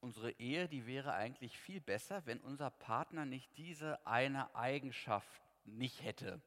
unsere 0.00 0.32
Ehe, 0.32 0.68
die 0.68 0.86
wäre 0.86 1.14
eigentlich 1.14 1.58
viel 1.58 1.80
besser, 1.80 2.26
wenn 2.26 2.40
unser 2.40 2.70
Partner 2.70 3.24
nicht 3.24 3.56
diese 3.56 4.06
eine 4.06 4.54
Eigenschaft 4.54 5.42
nicht 5.64 6.02
hätte, 6.02 6.42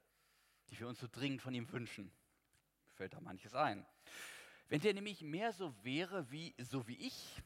die 0.70 0.80
wir 0.80 0.88
uns 0.88 1.00
so 1.00 1.08
dringend 1.12 1.42
von 1.42 1.56
ihm 1.56 1.72
wünschen. 1.72 2.12
Mir 2.86 2.94
fällt 2.94 3.14
da 3.14 3.20
manches 3.20 3.56
ein. 3.56 3.84
Wenn 4.70 4.82
der 4.82 4.94
nämlich 4.94 5.22
mehr 5.22 5.54
so 5.54 5.74
wäre 5.84 6.30
wie 6.30 6.54
so 6.58 6.88
wie 6.88 6.98
ich, 6.98 7.42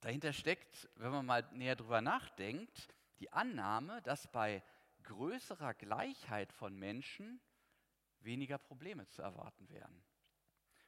dahinter 0.00 0.32
steckt, 0.32 0.88
wenn 0.96 1.12
man 1.12 1.26
mal 1.26 1.48
näher 1.52 1.76
drüber 1.76 2.00
nachdenkt, 2.00 2.88
die 3.20 3.32
Annahme, 3.32 4.02
dass 4.02 4.26
bei 4.32 4.62
größerer 5.04 5.74
Gleichheit 5.74 6.52
von 6.52 6.76
Menschen 6.76 7.40
weniger 8.20 8.58
Probleme 8.58 9.06
zu 9.06 9.22
erwarten 9.22 9.68
wären. 9.70 10.02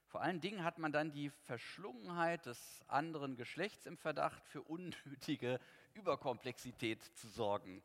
Vor 0.06 0.20
allen 0.20 0.40
Dingen 0.40 0.64
hat 0.64 0.78
man 0.78 0.92
dann 0.92 1.12
die 1.12 1.30
Verschlungenheit 1.30 2.44
des 2.44 2.84
anderen 2.88 3.36
Geschlechts 3.36 3.86
im 3.86 3.96
Verdacht, 3.96 4.46
für 4.46 4.62
unnötige 4.62 5.60
Überkomplexität 5.94 7.02
zu 7.16 7.28
sorgen. 7.28 7.82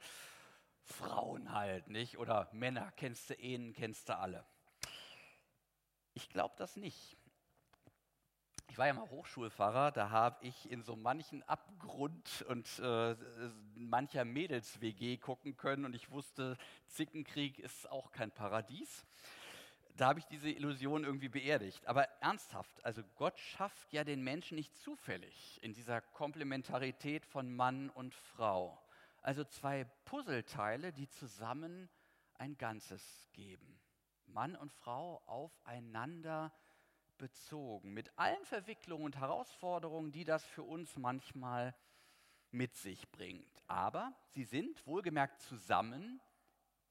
Frauen 0.82 1.54
halt, 1.54 1.88
nicht? 1.90 2.18
Oder 2.18 2.50
Männer, 2.54 2.92
kennst 2.98 3.30
du 3.30 3.40
einen, 3.40 3.74
kennst 3.74 4.10
du 4.10 4.18
alle. 4.18 4.46
Ich 6.16 6.28
glaube 6.30 6.56
das 6.58 6.76
nicht. 6.76 7.18
Ich 8.70 8.78
war 8.78 8.88
ja 8.88 8.94
mal 8.94 9.10
Hochschulpfarrer, 9.10 9.92
da 9.92 10.10
habe 10.10 10.46
ich 10.46 10.70
in 10.72 10.84
so 10.84 10.96
manchen 10.96 11.42
Abgrund 11.44 12.46
und 12.50 12.80
äh, 12.80 13.16
mancher 13.76 14.26
Mädels-WG 14.26 15.18
gucken 15.18 15.58
können 15.58 15.86
und 15.86 15.96
ich 15.96 16.12
wusste, 16.12 16.58
Zickenkrieg 16.88 17.60
ist 17.60 17.90
auch 17.90 18.12
kein 18.12 18.32
Paradies 18.32 19.06
da 19.98 20.08
habe 20.08 20.20
ich 20.20 20.26
diese 20.28 20.50
Illusion 20.50 21.04
irgendwie 21.04 21.30
beerdigt. 21.30 21.86
Aber 21.88 22.04
ernsthaft, 22.22 22.84
also 22.86 23.02
Gott 23.16 23.40
schafft 23.40 23.92
ja 23.92 24.04
den 24.04 24.24
Menschen 24.24 24.56
nicht 24.56 24.76
zufällig 24.78 25.60
in 25.64 25.74
dieser 25.74 26.02
Komplementarität 26.02 27.26
von 27.26 27.54
Mann 27.54 27.90
und 27.90 28.14
Frau. 28.14 28.80
Also 29.22 29.44
zwei 29.44 29.86
Puzzleteile, 30.06 30.94
die 30.94 31.10
zusammen 31.10 31.90
ein 32.36 32.58
Ganzes 32.58 33.28
geben. 33.34 33.80
Mann 34.28 34.56
und 34.56 34.72
Frau 34.72 35.22
aufeinander 35.26 36.54
bezogen, 37.18 37.94
mit 37.94 38.12
allen 38.18 38.44
Verwicklungen 38.46 39.06
und 39.06 39.18
Herausforderungen, 39.18 40.12
die 40.12 40.24
das 40.24 40.46
für 40.46 40.64
uns 40.64 40.96
manchmal 40.98 41.76
mit 42.52 42.76
sich 42.76 43.10
bringt. 43.12 43.64
Aber 43.68 44.14
sie 44.30 44.44
sind 44.44 44.86
wohlgemerkt 44.86 45.42
zusammen 45.42 46.22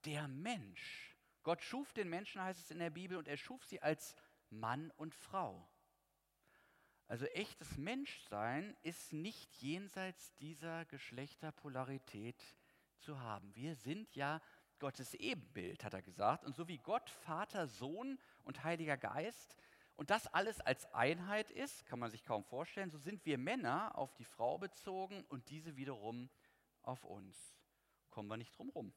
der 0.04 0.28
Mensch. 0.28 1.16
Gott 1.42 1.62
schuf 1.62 1.92
den 1.92 2.08
Menschen, 2.08 2.42
heißt 2.42 2.60
es 2.60 2.70
in 2.70 2.78
der 2.78 2.90
Bibel, 2.90 3.16
und 3.16 3.28
er 3.28 3.36
schuf 3.36 3.64
sie 3.64 3.80
als 3.80 4.14
Mann 4.50 4.90
und 4.96 5.14
Frau. 5.14 5.68
Also 7.08 7.24
echtes 7.26 7.76
Menschsein 7.76 8.76
ist 8.82 9.12
nicht 9.12 9.54
jenseits 9.62 10.34
dieser 10.36 10.84
Geschlechterpolarität 10.86 12.42
zu 12.98 13.20
haben. 13.20 13.54
Wir 13.54 13.76
sind 13.76 14.14
ja 14.16 14.40
Gottes 14.78 15.14
Ebenbild, 15.14 15.84
hat 15.84 15.94
er 15.94 16.02
gesagt. 16.02 16.44
Und 16.44 16.56
so 16.56 16.66
wie 16.68 16.78
Gott, 16.78 17.08
Vater, 17.08 17.68
Sohn 17.68 18.18
und 18.42 18.64
Heiliger 18.64 18.96
Geist 18.96 19.56
und 19.96 20.10
das 20.10 20.26
alles 20.26 20.60
als 20.60 20.92
Einheit 20.92 21.50
ist, 21.50 21.86
kann 21.86 21.98
man 21.98 22.10
sich 22.10 22.22
kaum 22.22 22.44
vorstellen, 22.44 22.90
so 22.90 22.98
sind 22.98 23.24
wir 23.24 23.38
Männer 23.38 23.96
auf 23.96 24.14
die 24.14 24.24
Frau 24.24 24.58
bezogen 24.58 25.24
und 25.28 25.48
diese 25.48 25.76
wiederum 25.76 26.28
auf 26.82 27.04
uns. 27.04 27.56
Kommen 28.10 28.28
wir 28.28 28.36
nicht 28.36 28.56
drum 28.56 28.68
rum. 28.70 28.92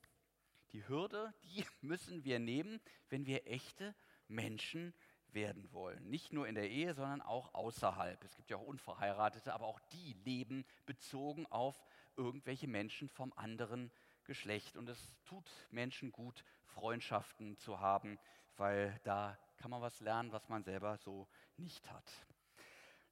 Die 0.71 0.87
Hürde, 0.87 1.33
die 1.43 1.63
müssen 1.81 2.23
wir 2.25 2.39
nehmen, 2.39 2.81
wenn 3.09 3.25
wir 3.25 3.47
echte 3.47 3.95
Menschen 4.27 4.93
werden 5.31 5.71
wollen. 5.71 6.09
Nicht 6.09 6.33
nur 6.33 6.47
in 6.47 6.55
der 6.55 6.69
Ehe, 6.69 6.93
sondern 6.93 7.21
auch 7.21 7.53
außerhalb. 7.53 8.21
Es 8.23 8.35
gibt 8.35 8.49
ja 8.49 8.57
auch 8.57 8.65
Unverheiratete, 8.65 9.53
aber 9.53 9.67
auch 9.67 9.79
die 9.91 10.13
leben 10.25 10.65
bezogen 10.85 11.45
auf 11.47 11.85
irgendwelche 12.17 12.67
Menschen 12.67 13.09
vom 13.09 13.31
anderen 13.33 13.91
Geschlecht. 14.25 14.75
Und 14.75 14.89
es 14.89 15.11
tut 15.25 15.49
Menschen 15.71 16.11
gut, 16.11 16.43
Freundschaften 16.65 17.57
zu 17.57 17.79
haben, 17.79 18.19
weil 18.59 18.99
da 19.03 19.37
kann 19.57 19.71
man 19.71 19.81
was 19.81 19.99
lernen, 20.01 20.31
was 20.31 20.47
man 20.49 20.63
selber 20.63 20.97
so 20.97 21.27
nicht 21.57 21.89
hat. 21.89 22.11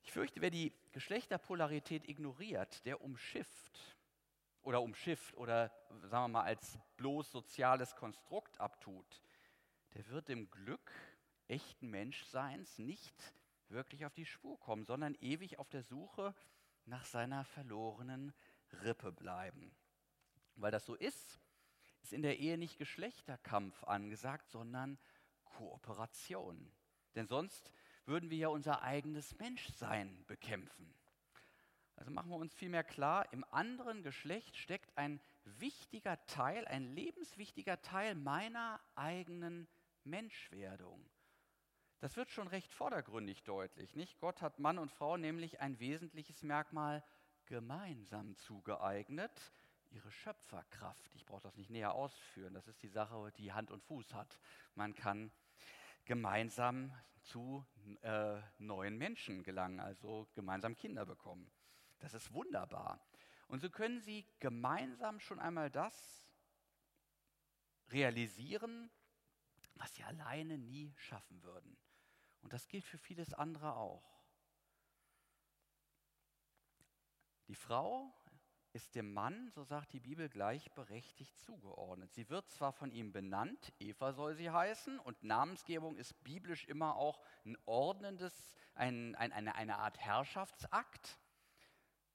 Ich 0.03 0.11
fürchte, 0.11 0.41
wer 0.41 0.49
die 0.49 0.73
Geschlechterpolarität 0.91 2.07
ignoriert, 2.07 2.85
der 2.85 3.01
umschifft 3.01 3.97
oder 4.61 4.81
umschifft 4.81 5.35
oder 5.35 5.71
sagen 6.03 6.25
wir 6.25 6.39
mal 6.39 6.43
als 6.43 6.77
bloß 6.97 7.31
soziales 7.31 7.95
Konstrukt 7.95 8.59
abtut, 8.59 9.21
der 9.93 10.07
wird 10.09 10.27
dem 10.27 10.49
Glück 10.51 10.91
echten 11.47 11.89
Menschseins 11.89 12.77
nicht 12.77 13.33
wirklich 13.69 14.05
auf 14.05 14.13
die 14.13 14.25
Spur 14.25 14.59
kommen, 14.59 14.85
sondern 14.85 15.15
ewig 15.15 15.59
auf 15.59 15.69
der 15.69 15.83
Suche 15.83 16.35
nach 16.85 17.05
seiner 17.05 17.45
verlorenen 17.45 18.33
Rippe 18.83 19.11
bleiben. 19.11 19.75
Weil 20.55 20.71
das 20.71 20.85
so 20.85 20.95
ist, 20.95 21.39
ist 22.01 22.13
in 22.13 22.21
der 22.21 22.39
Ehe 22.39 22.57
nicht 22.57 22.77
Geschlechterkampf 22.77 23.83
angesagt, 23.83 24.49
sondern 24.49 24.97
Kooperation. 25.49 26.71
Denn 27.15 27.27
sonst 27.27 27.71
würden 28.05 28.29
wir 28.29 28.37
ja 28.37 28.47
unser 28.49 28.81
eigenes 28.83 29.37
Menschsein 29.37 30.23
bekämpfen. 30.27 30.93
Also 31.95 32.11
machen 32.11 32.29
wir 32.29 32.37
uns 32.37 32.53
vielmehr 32.53 32.83
klar, 32.83 33.31
im 33.33 33.43
anderen 33.51 34.03
Geschlecht 34.03 34.55
steckt 34.55 34.95
ein 34.97 35.19
wichtiger 35.43 36.23
Teil, 36.27 36.65
ein 36.65 36.83
lebenswichtiger 36.93 37.81
Teil 37.81 38.13
meiner 38.13 38.79
eigenen 38.95 39.67
Menschwerdung. 40.03 41.03
Das 41.99 42.15
wird 42.15 42.29
schon 42.29 42.47
recht 42.47 42.71
vordergründig 42.71 43.43
deutlich, 43.43 43.95
nicht? 43.95 44.19
Gott 44.19 44.43
hat 44.43 44.59
Mann 44.59 44.77
und 44.77 44.91
Frau 44.91 45.17
nämlich 45.17 45.59
ein 45.59 45.79
wesentliches 45.79 46.43
Merkmal 46.43 47.03
gemeinsam 47.47 48.35
zugeeignet, 48.35 49.51
ihre 49.91 50.11
Schöpferkraft. 50.11 51.15
Ich 51.15 51.25
brauche 51.25 51.41
das 51.41 51.55
nicht 51.55 51.69
näher 51.69 51.93
ausführen, 51.93 52.53
das 52.53 52.67
ist 52.67 52.81
die 52.83 52.87
Sache, 52.87 53.31
die 53.37 53.53
Hand 53.53 53.71
und 53.71 53.83
Fuß 53.83 54.13
hat. 54.13 54.39
Man 54.75 54.93
kann 54.95 55.31
gemeinsam 56.05 56.93
zu 57.21 57.65
äh, 58.01 58.41
neuen 58.57 58.97
Menschen 58.97 59.43
gelangen, 59.43 59.79
also 59.79 60.27
gemeinsam 60.33 60.75
Kinder 60.75 61.05
bekommen. 61.05 61.51
Das 61.99 62.13
ist 62.13 62.33
wunderbar. 62.33 62.99
Und 63.47 63.59
so 63.61 63.69
können 63.69 64.01
sie 64.01 64.25
gemeinsam 64.39 65.19
schon 65.19 65.39
einmal 65.39 65.69
das 65.69 66.27
realisieren, 67.89 68.89
was 69.75 69.93
sie 69.95 70.03
alleine 70.03 70.57
nie 70.57 70.93
schaffen 70.97 71.41
würden. 71.43 71.77
Und 72.41 72.53
das 72.53 72.67
gilt 72.67 72.85
für 72.85 72.97
vieles 72.97 73.33
andere 73.33 73.75
auch. 73.75 74.17
Die 77.47 77.55
Frau 77.55 78.13
ist 78.77 78.93
dem 78.93 79.11
Mann, 79.11 79.49
so 79.49 79.63
sagt 79.63 79.91
die 79.93 79.99
Bibel, 79.99 80.29
gleichberechtigt 80.29 81.35
zugeordnet. 81.39 82.13
Sie 82.13 82.29
wird 82.29 82.47
zwar 82.51 82.71
von 82.71 82.91
ihm 82.91 83.11
benannt, 83.11 83.73
Eva 83.79 84.13
soll 84.13 84.35
sie 84.35 84.51
heißen, 84.51 84.99
und 84.99 85.23
Namensgebung 85.23 85.97
ist 85.97 86.23
biblisch 86.23 86.65
immer 86.65 86.95
auch 86.95 87.19
ein 87.43 87.57
ordnendes, 87.65 88.53
ein, 88.75 89.15
ein, 89.15 89.31
eine, 89.33 89.55
eine 89.55 89.79
Art 89.79 89.97
Herrschaftsakt. 89.97 91.17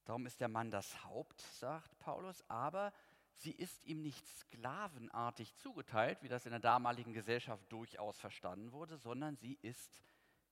Darum 0.04 0.24
ist 0.24 0.40
der 0.40 0.46
Mann 0.46 0.70
das 0.70 1.02
Haupt, 1.04 1.40
sagt 1.40 1.98
Paulus, 1.98 2.48
aber 2.48 2.92
sie 3.34 3.50
ist 3.50 3.84
ihm 3.84 4.00
nicht 4.00 4.24
sklavenartig 4.28 5.56
zugeteilt, 5.56 6.22
wie 6.22 6.28
das 6.28 6.46
in 6.46 6.52
der 6.52 6.60
damaligen 6.60 7.12
Gesellschaft 7.12 7.72
durchaus 7.72 8.20
verstanden 8.20 8.70
wurde, 8.70 8.98
sondern 8.98 9.34
sie 9.34 9.58
ist 9.62 10.04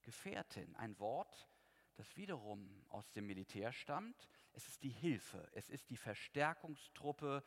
Gefährtin. 0.02 0.74
Ein 0.74 0.98
Wort, 0.98 1.46
das 1.94 2.16
wiederum 2.16 2.68
aus 2.88 3.12
dem 3.12 3.28
Militär 3.28 3.70
stammt. 3.72 4.28
Es 4.60 4.68
ist 4.68 4.82
die 4.82 4.90
Hilfe, 4.90 5.48
es 5.54 5.70
ist 5.70 5.88
die 5.88 5.96
Verstärkungstruppe, 5.96 7.42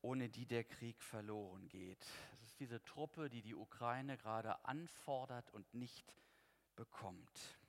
ohne 0.00 0.28
die 0.28 0.46
der 0.46 0.64
Krieg 0.64 1.00
verloren 1.00 1.68
geht. 1.68 2.04
Es 2.32 2.42
ist 2.42 2.58
diese 2.58 2.82
Truppe, 2.82 3.30
die 3.30 3.40
die 3.40 3.54
Ukraine 3.54 4.16
gerade 4.16 4.64
anfordert 4.64 5.48
und 5.52 5.72
nicht 5.74 6.12
bekommt. 6.74 7.60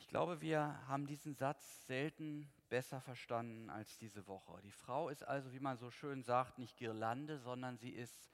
Ich 0.00 0.08
glaube, 0.08 0.40
wir 0.40 0.84
haben 0.88 1.06
diesen 1.06 1.36
Satz 1.36 1.86
selten 1.86 2.52
besser 2.68 3.00
verstanden 3.00 3.70
als 3.70 3.96
diese 3.98 4.26
Woche. 4.26 4.60
Die 4.62 4.72
Frau 4.72 5.08
ist 5.08 5.22
also, 5.22 5.52
wie 5.52 5.60
man 5.60 5.76
so 5.76 5.92
schön 5.92 6.24
sagt, 6.24 6.58
nicht 6.58 6.78
Girlande, 6.78 7.38
sondern 7.38 7.78
sie 7.78 7.90
ist 7.90 8.32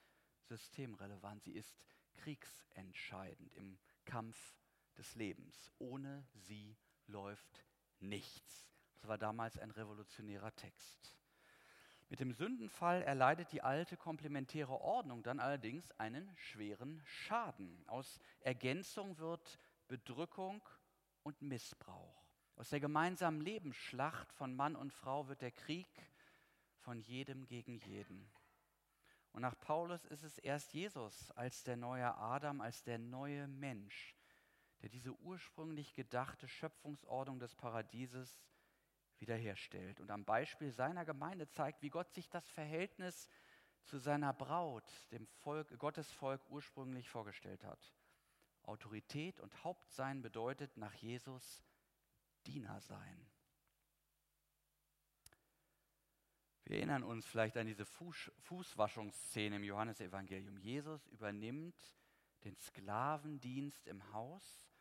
systemrelevant, 0.49 1.43
sie 1.43 1.53
ist 1.53 1.87
kriegsentscheidend 2.15 3.53
im 3.57 3.79
Kampf 4.07 4.57
des 4.97 5.17
Lebens. 5.17 5.71
Ohne 5.79 6.27
sie 6.33 6.79
läuft 7.09 7.67
nichts. 8.03 8.69
Das 8.95 9.09
war 9.09 9.19
damals 9.19 9.59
ein 9.59 9.71
revolutionärer 9.71 10.55
Text. 10.55 11.17
Mit 12.09 12.21
dem 12.21 12.33
Sündenfall 12.33 13.03
erleidet 13.03 13.53
die 13.53 13.63
alte 13.63 13.97
komplementäre 13.97 14.81
Ordnung 14.81 15.23
dann 15.23 15.41
allerdings 15.41 15.91
einen 15.93 16.31
schweren 16.37 17.01
Schaden. 17.07 17.83
Aus 17.89 18.21
Ergänzung 18.41 19.17
wird 19.19 19.59
Bedrückung 19.89 20.63
und 21.23 21.41
Missbrauch. 21.41 22.23
Aus 22.57 22.69
der 22.69 22.81
gemeinsamen 22.81 23.41
Lebensschlacht 23.41 24.31
von 24.33 24.55
Mann 24.55 24.77
und 24.77 24.93
Frau 24.93 25.27
wird 25.29 25.41
der 25.41 25.53
Krieg 25.53 25.89
von 26.81 27.01
jedem 27.01 27.47
gegen 27.47 27.79
jeden. 27.79 28.31
Und 29.33 29.41
nach 29.41 29.59
Paulus 29.59 30.05
ist 30.05 30.23
es 30.23 30.39
erst 30.39 30.75
Jesus 30.75 31.31
als 31.31 31.63
der 31.63 31.77
neue 31.77 32.15
Adam, 32.15 32.61
als 32.61 32.83
der 32.83 32.99
neue 32.99 33.49
Mensch, 33.49 34.15
der 34.83 34.91
diese 34.91 35.13
ursprünglich 35.21 35.95
gedachte 35.95 36.49
Schöpfungsordnung 36.49 37.39
des 37.39 37.55
Paradieses 37.55 38.37
wiederherstellt 39.19 40.01
und 40.01 40.11
am 40.11 40.25
Beispiel 40.25 40.73
seiner 40.73 41.05
Gemeinde 41.05 41.49
zeigt, 41.49 41.83
wie 41.83 41.91
Gott 41.91 42.13
sich 42.13 42.29
das 42.29 42.49
Verhältnis 42.49 43.29
zu 43.85 43.99
seiner 43.99 44.33
Braut, 44.33 44.85
dem 45.13 45.27
Volk, 45.27 45.79
Gottesvolk 45.79 46.43
ursprünglich 46.51 47.09
vorgestellt 47.09 47.63
hat. 47.65 47.95
Autorität 48.65 49.41
und 49.41 49.65
Hauptsein 49.65 50.23
bedeutet 50.23 50.77
nach 50.77 50.95
Jesus 50.95 51.63
Diener 52.47 52.81
sein. 52.81 53.31
Wir 56.65 56.79
erinnern 56.79 57.03
uns 57.03 57.27
vielleicht 57.27 57.57
an 57.57 57.67
diese 57.67 57.85
Fuß, 57.85 58.33
Fußwaschungsszene 58.39 59.57
im 59.57 59.65
Johannesevangelium. 59.65 60.57
Jesus 60.59 61.07
übernimmt 61.09 61.95
den 62.45 62.57
Sklavendienst 62.57 63.87
im 63.87 64.13
Haus 64.13 64.72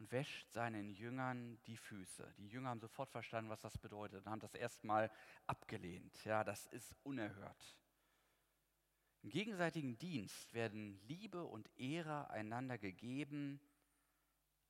und 0.00 0.10
wäscht 0.12 0.50
seinen 0.50 0.88
Jüngern 0.94 1.60
die 1.66 1.76
Füße. 1.76 2.26
Die 2.38 2.48
Jünger 2.48 2.70
haben 2.70 2.80
sofort 2.80 3.10
verstanden, 3.10 3.50
was 3.50 3.60
das 3.60 3.76
bedeutet 3.76 4.24
und 4.24 4.32
haben 4.32 4.40
das 4.40 4.54
erstmal 4.54 5.10
abgelehnt. 5.46 6.24
Ja, 6.24 6.42
das 6.42 6.64
ist 6.68 6.96
unerhört. 7.02 7.76
Im 9.22 9.28
gegenseitigen 9.28 9.98
Dienst 9.98 10.54
werden 10.54 10.98
Liebe 11.06 11.44
und 11.44 11.68
Ehre 11.78 12.30
einander 12.30 12.78
gegeben, 12.78 13.60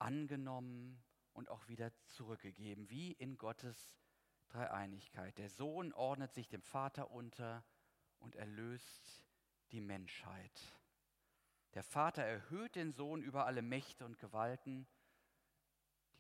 angenommen 0.01 1.01
und 1.33 1.49
auch 1.49 1.69
wieder 1.69 1.93
zurückgegeben, 2.07 2.91
wie 2.91 3.13
in 3.13 3.39
Gottes 3.39 3.95
Dreieinigkeit. 4.49 5.39
Der 5.39 5.49
Sohn 5.49 5.93
ordnet 5.93 6.35
sich 6.35 6.49
dem 6.49 6.63
Vater 6.63 7.13
unter 7.13 7.65
und 8.19 8.35
erlöst 8.35 9.25
die 9.71 9.81
Menschheit. 9.81 10.75
Der 11.75 11.85
Vater 11.85 12.25
erhöht 12.25 12.75
den 12.75 12.91
Sohn 12.91 13.23
über 13.23 13.47
alle 13.47 13.63
Mächte 13.63 14.05
und 14.05 14.19
Gewalten. 14.19 14.89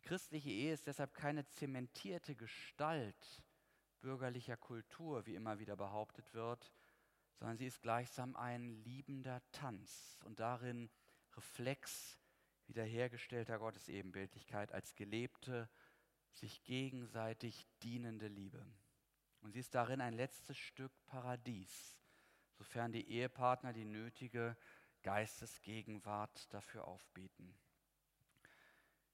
Die 0.01 0.09
christliche 0.09 0.49
Ehe 0.49 0.73
ist 0.73 0.87
deshalb 0.87 1.13
keine 1.13 1.47
zementierte 1.47 2.35
Gestalt 2.35 3.43
bürgerlicher 4.01 4.57
Kultur, 4.57 5.27
wie 5.27 5.35
immer 5.35 5.59
wieder 5.59 5.77
behauptet 5.77 6.33
wird, 6.33 6.73
sondern 7.35 7.59
sie 7.59 7.67
ist 7.67 7.83
gleichsam 7.83 8.35
ein 8.35 8.83
liebender 8.83 9.43
Tanz 9.53 10.19
und 10.25 10.41
darin 10.41 10.91
Reflex 11.37 12.19
wiederhergestellter 12.67 13.59
Gottesebenbildlichkeit 13.59 14.73
als 14.73 14.95
gelebte, 14.95 15.69
sich 16.33 16.65
gegenseitig 16.65 17.67
dienende 17.83 18.29
Liebe. 18.29 18.65
Und 19.43 19.53
sie 19.53 19.61
ist 19.61 19.75
darin 19.75 20.01
ein 20.01 20.15
letztes 20.15 20.57
Stück 20.57 20.93
Paradies, 21.05 21.99
sofern 22.53 22.91
die 22.91 23.07
Ehepartner 23.07 23.75
die 23.75 23.85
nötige 23.85 24.57
Geistesgegenwart 25.03 26.53
dafür 26.55 26.89
aufbieten. 26.89 27.55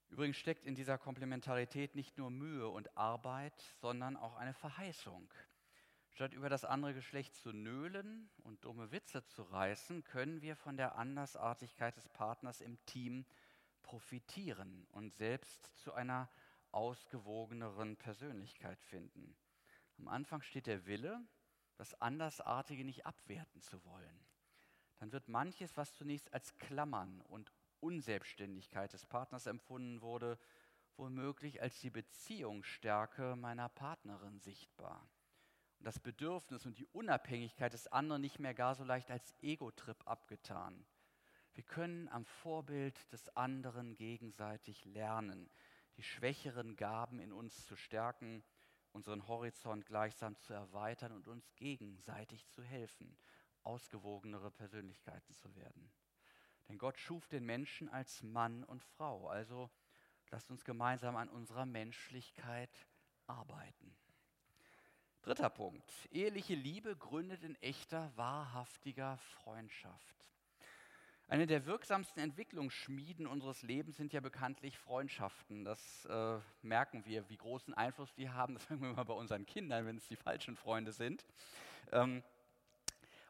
Übrigens 0.08 0.36
steckt 0.36 0.64
in 0.64 0.74
dieser 0.74 0.98
Komplementarität 0.98 1.94
nicht 1.94 2.16
nur 2.16 2.30
Mühe 2.30 2.68
und 2.68 2.96
Arbeit, 2.96 3.60
sondern 3.80 4.16
auch 4.16 4.36
eine 4.36 4.54
Verheißung. 4.54 5.32
Statt 6.10 6.32
über 6.32 6.48
das 6.48 6.64
andere 6.64 6.94
Geschlecht 6.94 7.34
zu 7.34 7.52
nölen 7.52 8.30
und 8.42 8.64
dumme 8.64 8.90
Witze 8.90 9.24
zu 9.26 9.42
reißen, 9.42 10.04
können 10.04 10.40
wir 10.40 10.56
von 10.56 10.76
der 10.76 10.96
Andersartigkeit 10.96 11.96
des 11.96 12.08
Partners 12.08 12.60
im 12.60 12.82
Team 12.86 13.26
profitieren 13.82 14.86
und 14.92 15.14
selbst 15.14 15.76
zu 15.76 15.92
einer 15.92 16.30
ausgewogeneren 16.72 17.96
Persönlichkeit 17.96 18.80
finden. 18.82 19.36
Am 19.98 20.08
Anfang 20.08 20.42
steht 20.42 20.66
der 20.66 20.86
Wille, 20.86 21.20
das 21.76 22.00
Andersartige 22.00 22.84
nicht 22.84 23.06
abwerten 23.06 23.60
zu 23.60 23.84
wollen. 23.84 24.26
Dann 24.98 25.12
wird 25.12 25.28
manches, 25.28 25.76
was 25.76 25.94
zunächst 25.94 26.32
als 26.32 26.56
Klammern 26.58 27.20
und 27.22 27.52
Unselbstständigkeit 27.80 28.92
des 28.92 29.06
Partners 29.06 29.46
empfunden 29.46 30.00
wurde, 30.00 30.38
womöglich 30.96 31.60
als 31.62 31.80
die 31.80 31.90
Beziehungsstärke 31.90 33.36
meiner 33.36 33.68
Partnerin 33.68 34.40
sichtbar. 34.40 35.08
Und 35.78 35.86
das 35.86 35.98
Bedürfnis 35.98 36.64
und 36.64 36.78
die 36.78 36.86
Unabhängigkeit 36.86 37.72
des 37.72 37.86
anderen 37.88 38.22
nicht 38.22 38.38
mehr 38.38 38.54
gar 38.54 38.74
so 38.74 38.84
leicht 38.84 39.10
als 39.10 39.34
Ego-Trip 39.42 40.06
abgetan. 40.06 40.86
Wir 41.54 41.64
können 41.64 42.08
am 42.08 42.24
Vorbild 42.24 43.12
des 43.12 43.28
anderen 43.36 43.96
gegenseitig 43.96 44.84
lernen, 44.84 45.50
die 45.96 46.02
schwächeren 46.02 46.76
Gaben 46.76 47.20
in 47.20 47.32
uns 47.32 47.66
zu 47.66 47.76
stärken 47.76 48.42
unseren 48.96 49.28
Horizont 49.28 49.84
gleichsam 49.84 50.38
zu 50.38 50.54
erweitern 50.54 51.12
und 51.12 51.28
uns 51.28 51.54
gegenseitig 51.56 52.48
zu 52.48 52.62
helfen, 52.62 53.18
ausgewogenere 53.62 54.50
Persönlichkeiten 54.50 55.34
zu 55.34 55.54
werden. 55.54 55.92
Denn 56.68 56.78
Gott 56.78 56.98
schuf 56.98 57.28
den 57.28 57.44
Menschen 57.44 57.88
als 57.88 58.22
Mann 58.22 58.64
und 58.64 58.82
Frau, 58.82 59.28
also 59.28 59.70
lasst 60.30 60.50
uns 60.50 60.64
gemeinsam 60.64 61.16
an 61.16 61.28
unserer 61.28 61.66
Menschlichkeit 61.66 62.70
arbeiten. 63.26 63.96
Dritter 65.22 65.50
Punkt. 65.50 65.90
Eheliche 66.12 66.54
Liebe 66.54 66.96
gründet 66.96 67.42
in 67.42 67.56
echter, 67.62 68.12
wahrhaftiger 68.16 69.18
Freundschaft. 69.18 70.16
Eine 71.28 71.48
der 71.48 71.66
wirksamsten 71.66 72.22
Entwicklungsschmieden 72.22 73.26
unseres 73.26 73.62
Lebens 73.62 73.96
sind 73.96 74.12
ja 74.12 74.20
bekanntlich 74.20 74.78
Freundschaften. 74.78 75.64
Das 75.64 76.04
äh, 76.04 76.38
merken 76.62 77.04
wir, 77.04 77.28
wie 77.28 77.36
großen 77.36 77.74
Einfluss 77.74 78.14
die 78.14 78.30
haben. 78.30 78.54
Das 78.54 78.68
merken 78.70 78.84
wir 78.84 78.92
mal 78.92 79.04
bei 79.04 79.14
unseren 79.14 79.44
Kindern, 79.44 79.86
wenn 79.86 79.96
es 79.96 80.06
die 80.06 80.14
falschen 80.14 80.54
Freunde 80.54 80.92
sind. 80.92 81.26
Ähm, 81.90 82.22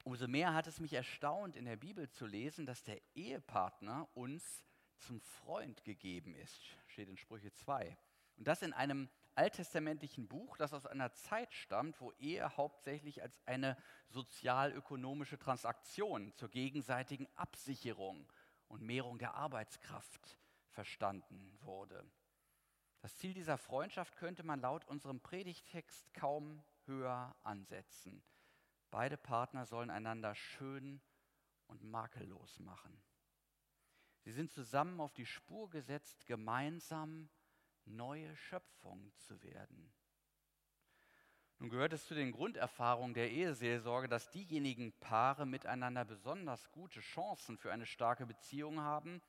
umso 0.07 0.29
mehr 0.29 0.55
hat 0.55 0.69
es 0.69 0.79
mich 0.79 0.93
erstaunt, 0.93 1.57
in 1.57 1.65
der 1.65 1.75
Bibel 1.75 2.09
zu 2.09 2.27
lesen, 2.27 2.65
dass 2.65 2.85
der 2.85 3.01
Ehepartner 3.17 4.09
uns 4.15 4.65
zum 4.99 5.21
Freund 5.21 5.83
gegeben 5.83 6.37
ist. 6.37 6.61
Steht 6.87 7.09
in 7.09 7.17
Sprüche 7.17 7.53
2. 7.53 7.99
Und 8.37 8.47
das 8.47 8.63
in 8.63 8.73
einem 8.73 9.09
alttestamentlichen 9.35 10.29
Buch, 10.29 10.57
das 10.59 10.73
aus 10.73 10.87
einer 10.87 11.13
Zeit 11.13 11.53
stammt, 11.53 12.01
wo 12.01 12.13
Ehe 12.13 12.57
hauptsächlich 12.57 13.21
als 13.21 13.37
eine 13.47 13.77
sozialökonomische 14.09 15.41
Transaktion 15.41 16.33
zur 16.37 16.51
gegenseitigen 16.51 17.27
Absicherung 17.35 18.31
und 18.69 18.83
Mehrung 18.83 19.19
der 19.19 19.35
Arbeitskraft 19.35 20.39
verstanden 20.69 21.53
wurde. 21.63 22.09
Das 23.01 23.17
Ziel 23.17 23.35
dieser 23.35 23.59
Freundschaft 23.59 24.17
könnte 24.17 24.45
man 24.45 24.61
laut 24.61 24.85
unserem 24.85 25.21
Predigtext 25.21 26.15
kaum 26.15 26.63
höher 26.85 27.35
ansetzen. 27.43 28.23
Beide 28.97 29.19
Partner 29.19 29.67
sollen 29.67 29.91
einander 29.91 30.35
schön 30.35 31.03
und 31.67 31.85
makellos 31.85 32.59
machen. 32.61 32.99
Sie 34.23 34.33
sind 34.33 34.51
zusammen 34.51 35.03
auf 35.03 35.13
die 35.13 35.27
Spur 35.27 35.69
gesetzt, 35.69 36.25
gemeinsam 36.25 37.29
neue 37.85 38.35
Schöpfung 38.35 39.13
zu 39.19 39.43
werden. 39.43 39.93
Nun 41.59 41.69
gehört 41.69 41.93
es 41.93 42.07
zu 42.07 42.15
den 42.15 42.33
Grunderfahrungen 42.33 43.13
der 43.13 43.31
Eheseelsorge, 43.31 44.09
dass 44.09 44.31
diejenigen 44.31 44.99
Paare 44.99 45.45
miteinander 45.45 46.07
besonders 46.07 46.73
gute 46.73 47.01
Chancen 47.01 47.59
für 47.59 47.71
eine 47.71 47.85
starke 47.85 48.25
Beziehung 48.25 48.81
haben, 48.81 49.21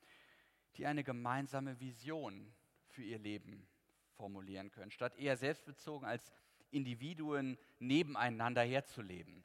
die 0.76 0.86
eine 0.86 1.04
gemeinsame 1.04 1.78
Vision 1.78 2.54
für 2.88 3.02
ihr 3.02 3.18
Leben 3.18 3.68
formulieren 4.12 4.70
können, 4.70 4.90
statt 4.90 5.18
eher 5.18 5.36
selbstbezogen 5.36 6.08
als 6.08 6.32
Individuen 6.70 7.58
nebeneinander 7.78 8.62
herzuleben. 8.62 9.44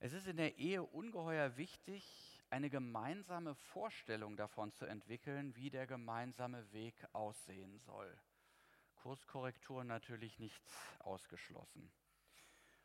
Es 0.00 0.12
ist 0.12 0.28
in 0.28 0.36
der 0.36 0.58
Ehe 0.58 0.82
ungeheuer 0.84 1.56
wichtig, 1.56 2.40
eine 2.50 2.70
gemeinsame 2.70 3.56
Vorstellung 3.56 4.36
davon 4.36 4.72
zu 4.72 4.86
entwickeln, 4.86 5.56
wie 5.56 5.70
der 5.70 5.88
gemeinsame 5.88 6.72
Weg 6.72 6.94
aussehen 7.12 7.78
soll. 7.78 8.16
Kurskorrektur 8.94 9.82
natürlich 9.82 10.38
nicht 10.38 10.62
ausgeschlossen. 11.00 11.90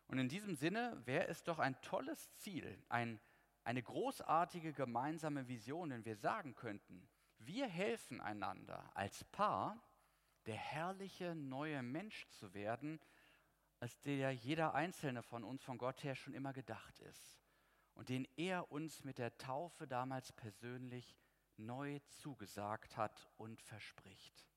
Und 0.08 0.18
in 0.18 0.28
diesem 0.28 0.56
Sinne 0.56 1.00
wäre 1.06 1.28
es 1.28 1.44
doch 1.44 1.60
ein 1.60 1.80
tolles 1.82 2.34
Ziel, 2.36 2.84
ein, 2.90 3.20
eine 3.64 3.84
großartige 3.84 4.74
gemeinsame 4.74 5.48
Vision, 5.48 5.92
wenn 5.92 6.06
wir 6.06 6.16
sagen 6.16 6.56
könnten, 6.56 7.08
wir 7.38 7.68
helfen 7.68 8.22
einander 8.22 8.90
als 8.96 9.24
Paar, 9.26 9.82
der 10.46 10.56
herrliche 10.56 11.36
neue 11.36 11.84
Mensch 11.84 12.28
zu 12.30 12.54
werden, 12.54 13.00
als 13.84 14.00
der 14.00 14.32
jeder 14.32 14.76
einzelne 14.76 15.22
von 15.22 15.44
uns 15.44 15.62
von 15.62 15.78
Gott 15.78 16.06
her 16.06 16.16
schon 16.16 16.34
immer 16.34 16.54
gedacht 16.54 17.00
ist 17.00 17.44
und 17.96 18.08
den 18.08 18.26
er 18.38 18.72
uns 18.72 19.04
mit 19.04 19.18
der 19.18 19.38
Taufe 19.38 19.88
damals 19.88 20.32
persönlich 20.32 21.18
neu 21.58 22.00
zugesagt 22.08 22.96
hat 22.96 23.30
und 23.36 23.62
verspricht. 23.62 24.48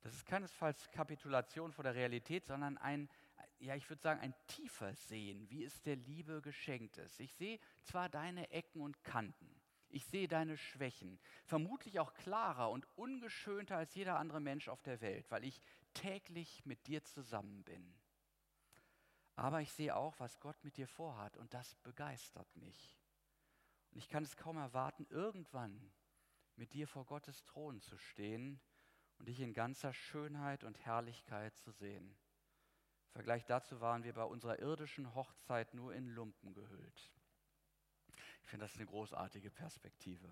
Das 0.00 0.12
ist 0.12 0.26
keinesfalls 0.26 0.90
Kapitulation 0.90 1.70
vor 1.70 1.84
der 1.84 1.94
Realität, 1.94 2.46
sondern 2.46 2.78
ein, 2.78 3.08
ja, 3.60 3.76
ich 3.76 3.88
würde 3.88 4.02
sagen, 4.02 4.18
ein 4.18 4.34
tiefer 4.48 4.92
Sehen, 4.92 5.48
wie 5.48 5.62
es 5.62 5.80
der 5.82 5.94
Liebe 5.94 6.42
geschenkt 6.42 6.96
ist. 6.96 7.20
Ich 7.20 7.32
sehe 7.34 7.60
zwar 7.84 8.08
deine 8.08 8.50
Ecken 8.50 8.80
und 8.80 9.04
Kanten, 9.04 9.59
ich 9.90 10.06
sehe 10.06 10.28
deine 10.28 10.56
Schwächen, 10.56 11.18
vermutlich 11.44 11.98
auch 11.98 12.14
klarer 12.14 12.70
und 12.70 12.86
ungeschönter 12.96 13.76
als 13.76 13.94
jeder 13.94 14.18
andere 14.18 14.40
Mensch 14.40 14.68
auf 14.68 14.82
der 14.82 15.00
Welt, 15.00 15.30
weil 15.30 15.44
ich 15.44 15.60
täglich 15.94 16.64
mit 16.64 16.86
dir 16.86 17.02
zusammen 17.02 17.64
bin. 17.64 17.94
Aber 19.36 19.60
ich 19.60 19.72
sehe 19.72 19.96
auch, 19.96 20.18
was 20.20 20.38
Gott 20.40 20.62
mit 20.62 20.76
dir 20.76 20.86
vorhat 20.86 21.36
und 21.36 21.54
das 21.54 21.74
begeistert 21.76 22.54
mich. 22.56 22.98
Und 23.90 23.98
ich 23.98 24.08
kann 24.08 24.22
es 24.22 24.36
kaum 24.36 24.56
erwarten, 24.56 25.06
irgendwann 25.10 25.92
mit 26.56 26.74
dir 26.74 26.86
vor 26.86 27.06
Gottes 27.06 27.44
Thron 27.44 27.80
zu 27.80 27.96
stehen 27.96 28.60
und 29.18 29.26
dich 29.28 29.40
in 29.40 29.52
ganzer 29.52 29.92
Schönheit 29.92 30.62
und 30.62 30.78
Herrlichkeit 30.78 31.56
zu 31.56 31.70
sehen. 31.72 32.16
Im 33.06 33.12
Vergleich 33.12 33.44
dazu 33.46 33.80
waren 33.80 34.04
wir 34.04 34.12
bei 34.12 34.24
unserer 34.24 34.60
irdischen 34.60 35.14
Hochzeit 35.14 35.74
nur 35.74 35.94
in 35.94 36.06
Lumpen 36.06 36.52
gehüllt. 36.52 37.12
Ich 38.50 38.52
finde 38.52 38.66
das 38.66 38.74
eine 38.74 38.86
großartige 38.86 39.48
Perspektive. 39.48 40.28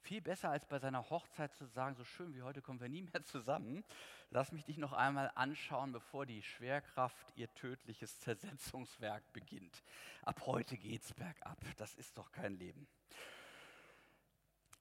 Viel 0.00 0.20
besser 0.20 0.50
als 0.50 0.66
bei 0.66 0.80
seiner 0.80 1.08
Hochzeit 1.08 1.54
zu 1.54 1.66
sagen, 1.66 1.94
so 1.94 2.02
schön 2.02 2.34
wie 2.34 2.42
heute 2.42 2.62
kommen 2.62 2.80
wir 2.80 2.88
nie 2.88 3.02
mehr 3.02 3.22
zusammen. 3.22 3.84
Lass 4.30 4.50
mich 4.50 4.64
dich 4.64 4.76
noch 4.76 4.92
einmal 4.92 5.30
anschauen, 5.36 5.92
bevor 5.92 6.26
die 6.26 6.42
Schwerkraft 6.42 7.32
ihr 7.36 7.48
tödliches 7.54 8.18
Zersetzungswerk 8.18 9.22
beginnt. 9.32 9.84
Ab 10.22 10.46
heute 10.46 10.76
geht's 10.76 11.14
bergab. 11.14 11.60
Das 11.76 11.94
ist 11.94 12.18
doch 12.18 12.32
kein 12.32 12.54
Leben. 12.54 12.88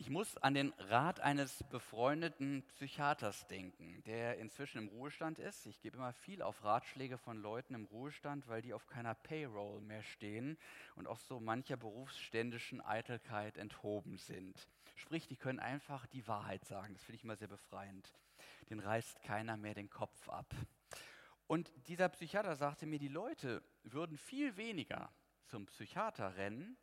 Ich 0.02 0.10
muss 0.10 0.38
an 0.38 0.54
den 0.54 0.74
Rat 0.78 1.20
eines 1.20 1.62
befreundeten 1.64 2.64
Psychiaters 2.70 3.46
denken, 3.48 4.02
der 4.06 4.38
inzwischen 4.38 4.78
im 4.78 4.88
Ruhestand 4.88 5.40
ist. 5.40 5.66
Ich 5.66 5.82
gebe 5.82 5.98
immer 5.98 6.14
viel 6.14 6.42
auf 6.42 6.64
Ratschläge 6.64 7.18
von 7.18 7.38
Leuten 7.38 7.76
im 7.76 7.84
Ruhestand, 7.84 8.48
weil 8.48 8.62
die 8.62 8.74
auf 8.74 8.88
keiner 8.88 9.14
Payroll 9.14 9.82
mehr 9.82 10.02
stehen 10.02 10.58
und 10.96 11.06
auch 11.06 11.20
so 11.20 11.42
mancher 11.42 11.76
berufsständischen 11.76 12.80
Eitelkeit 12.80 13.58
enthoben 13.58 14.18
sind. 14.18 14.70
Sprich, 14.96 15.28
die 15.28 15.36
können 15.36 15.60
einfach 15.60 16.08
die 16.08 16.26
Wahrheit 16.30 16.64
sagen. 16.64 16.94
Das 16.94 17.04
finde 17.04 17.18
ich 17.18 17.26
immer 17.26 17.36
sehr 17.36 17.50
befreiend. 17.50 18.14
Den 18.70 18.80
reißt 18.80 19.22
keiner 19.22 19.58
mehr 19.58 19.74
den 19.74 19.90
Kopf 19.90 20.30
ab. 20.30 20.56
Und 21.46 21.74
dieser 21.90 22.08
Psychiater 22.08 22.56
sagte 22.56 22.86
mir, 22.86 23.00
die 23.00 23.10
Leute 23.10 23.62
würden 23.84 24.18
viel 24.18 24.56
weniger 24.56 25.12
zum 25.44 25.66
Psychiater 25.66 26.38
rennen, 26.38 26.78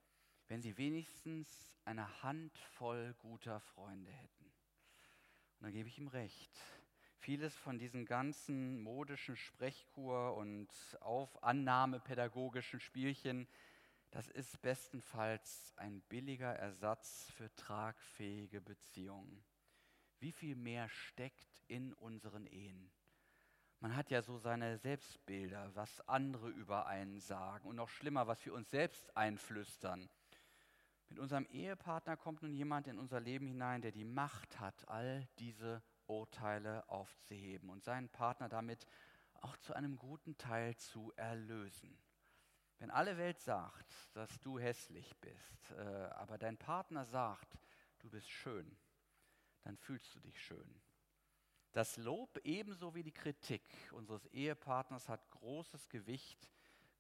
wenn 0.49 0.63
sie 0.63 0.77
wenigstens 0.77 1.77
eine 1.85 2.23
Handvoll 2.23 3.15
guter 3.19 3.61
Freunde 3.61 4.11
hätten. 4.11 4.45
Und 4.45 5.65
dann 5.65 5.73
gebe 5.73 5.89
ich 5.89 5.99
ihm 5.99 6.09
recht. 6.09 6.51
Vieles 7.19 7.57
von 7.57 7.79
diesen 7.79 8.05
ganzen 8.05 8.81
modischen 8.81 9.37
Sprechkur 9.37 10.37
und 10.37 10.69
auf 11.01 11.43
Annahmepädagogischen 11.43 12.79
Spielchen, 12.79 13.49
das 14.11 14.29
ist 14.29 14.61
bestenfalls 14.63 15.73
ein 15.77 16.01
billiger 16.03 16.55
Ersatz 16.55 17.31
für 17.37 17.53
tragfähige 17.57 18.61
Beziehungen. 18.61 19.43
Wie 20.21 20.33
viel 20.33 20.55
mehr 20.55 20.89
steckt 20.89 21.59
in 21.67 21.93
unseren 21.95 22.47
Ehen? 22.47 22.91
Man 23.81 23.95
hat 23.95 24.11
ja 24.11 24.23
so 24.23 24.39
seine 24.39 24.79
Selbstbilder, 24.79 25.75
was 25.75 26.01
andere 26.09 26.49
über 26.49 26.87
einen 26.87 27.21
sagen 27.21 27.69
und 27.69 27.77
noch 27.77 27.89
schlimmer, 27.89 28.27
was 28.27 28.45
wir 28.47 28.55
uns 28.55 28.71
selbst 28.71 29.17
einflüstern. 29.17 30.09
Mit 31.09 31.19
unserem 31.19 31.47
Ehepartner 31.47 32.17
kommt 32.17 32.43
nun 32.43 32.53
jemand 32.53 32.89
in 32.89 32.99
unser 32.99 33.21
Leben 33.21 33.47
hinein, 33.47 33.83
der 33.83 33.93
die 33.93 34.05
Macht 34.05 34.59
hat, 34.59 34.89
all 34.89 35.29
diese 35.39 35.83
Urteile 36.07 36.89
aufzuheben 36.89 37.71
und 37.71 37.85
seinen 37.85 38.09
Partner 38.09 38.49
damit 38.49 38.87
auch 39.35 39.57
zu 39.59 39.75
einem 39.75 39.97
guten 39.97 40.37
Teil 40.37 40.77
zu 40.77 41.13
erlösen. 41.17 41.99
Wenn 42.79 42.91
alle 42.91 43.17
Welt 43.17 43.41
sagt, 43.41 43.87
dass 44.15 44.41
du 44.41 44.59
hässlich 44.59 45.17
bist, 45.21 45.71
äh, 45.73 45.83
aber 46.15 46.39
dein 46.39 46.59
Partner 46.59 47.05
sagt, 47.05 47.59
du 48.01 48.11
bist 48.11 48.29
schön, 48.29 48.77
dann 49.63 49.77
fühlst 49.77 50.15
du 50.15 50.21
dich 50.21 50.41
schön. 50.41 50.81
Das 51.73 51.97
Lob 51.97 52.39
ebenso 52.45 52.95
wie 52.95 53.03
die 53.03 53.13
Kritik 53.13 53.63
unseres 53.93 54.27
Ehepartners 54.27 55.09
hat 55.09 55.29
großes 55.31 55.89
Gewicht, 55.89 56.49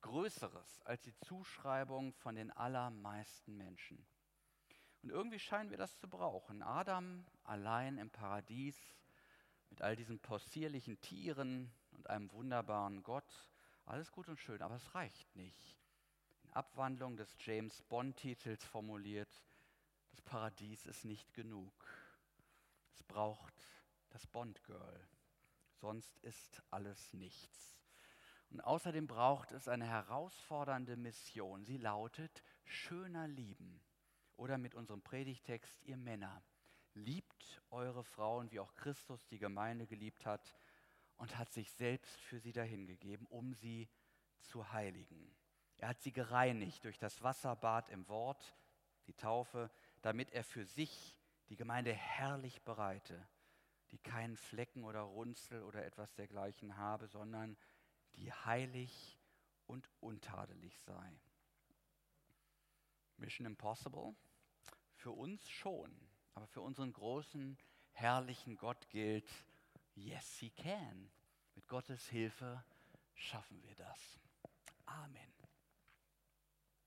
größeres 0.06 0.82
als 0.84 1.02
die 1.02 1.16
Zuschreibung 1.18 2.12
von 2.14 2.36
den 2.36 2.52
allermeisten 2.52 3.56
Menschen. 3.56 4.06
Und 5.02 5.10
irgendwie 5.10 5.38
scheinen 5.38 5.70
wir 5.70 5.78
das 5.78 5.98
zu 5.98 6.08
brauchen. 6.08 6.62
Adam 6.62 7.26
allein 7.44 7.98
im 7.98 8.10
Paradies 8.10 8.76
mit 9.68 9.82
all 9.82 9.96
diesen 9.96 10.20
possierlichen 10.20 11.00
Tieren 11.00 11.72
und 11.90 12.08
einem 12.08 12.30
wunderbaren 12.32 13.02
Gott, 13.02 13.50
alles 13.84 14.12
gut 14.12 14.28
und 14.28 14.38
schön, 14.38 14.62
aber 14.62 14.76
es 14.76 14.94
reicht 14.94 15.34
nicht. 15.34 15.76
In 16.44 16.52
Abwandlung 16.52 17.16
des 17.16 17.36
James 17.40 17.82
Bond-Titels 17.82 18.64
formuliert, 18.64 19.42
das 20.10 20.22
Paradies 20.22 20.86
ist 20.86 21.04
nicht 21.04 21.34
genug. 21.34 21.72
Es 22.94 23.02
braucht 23.02 23.54
das 24.10 24.26
Bond 24.26 24.62
Girl. 24.64 25.08
Sonst 25.80 26.16
ist 26.18 26.62
alles 26.70 27.12
nichts. 27.12 27.75
Und 28.50 28.60
außerdem 28.60 29.06
braucht 29.06 29.52
es 29.52 29.68
eine 29.68 29.86
herausfordernde 29.86 30.96
Mission. 30.96 31.64
Sie 31.64 31.78
lautet 31.78 32.42
schöner 32.64 33.28
lieben. 33.28 33.80
Oder 34.36 34.58
mit 34.58 34.74
unserem 34.74 35.02
Predigtext, 35.02 35.82
ihr 35.84 35.96
Männer, 35.96 36.42
liebt 36.94 37.60
eure 37.70 38.04
Frauen, 38.04 38.50
wie 38.50 38.60
auch 38.60 38.74
Christus 38.74 39.26
die 39.28 39.38
Gemeinde 39.38 39.86
geliebt 39.86 40.26
hat 40.26 40.54
und 41.16 41.36
hat 41.38 41.52
sich 41.52 41.70
selbst 41.72 42.20
für 42.20 42.38
sie 42.38 42.52
dahingegeben, 42.52 43.26
um 43.26 43.54
sie 43.54 43.88
zu 44.40 44.72
heiligen. 44.72 45.34
Er 45.78 45.88
hat 45.88 46.00
sie 46.00 46.12
gereinigt 46.12 46.84
durch 46.84 46.98
das 46.98 47.22
Wasserbad 47.22 47.88
im 47.90 48.08
Wort, 48.08 48.54
die 49.06 49.14
Taufe, 49.14 49.70
damit 50.02 50.30
er 50.32 50.44
für 50.44 50.64
sich 50.64 51.16
die 51.48 51.56
Gemeinde 51.56 51.92
herrlich 51.92 52.62
bereite 52.62 53.26
die 53.90 53.98
keinen 53.98 54.36
Flecken 54.36 54.84
oder 54.84 55.00
Runzel 55.00 55.62
oder 55.62 55.84
etwas 55.84 56.12
dergleichen 56.14 56.76
habe, 56.76 57.06
sondern 57.06 57.56
die 58.16 58.32
heilig 58.32 59.18
und 59.66 59.88
untadelig 60.00 60.78
sei. 60.80 61.20
Mission 63.16 63.46
Impossible? 63.46 64.14
Für 64.94 65.12
uns 65.12 65.48
schon, 65.48 65.94
aber 66.34 66.46
für 66.46 66.60
unseren 66.60 66.92
großen, 66.92 67.58
herrlichen 67.92 68.56
Gott 68.56 68.88
gilt, 68.88 69.30
yes, 69.94 70.38
he 70.38 70.50
can. 70.50 71.10
Mit 71.54 71.66
Gottes 71.68 72.08
Hilfe 72.08 72.62
schaffen 73.14 73.62
wir 73.62 73.74
das. 73.74 74.20
Amen. 74.86 75.35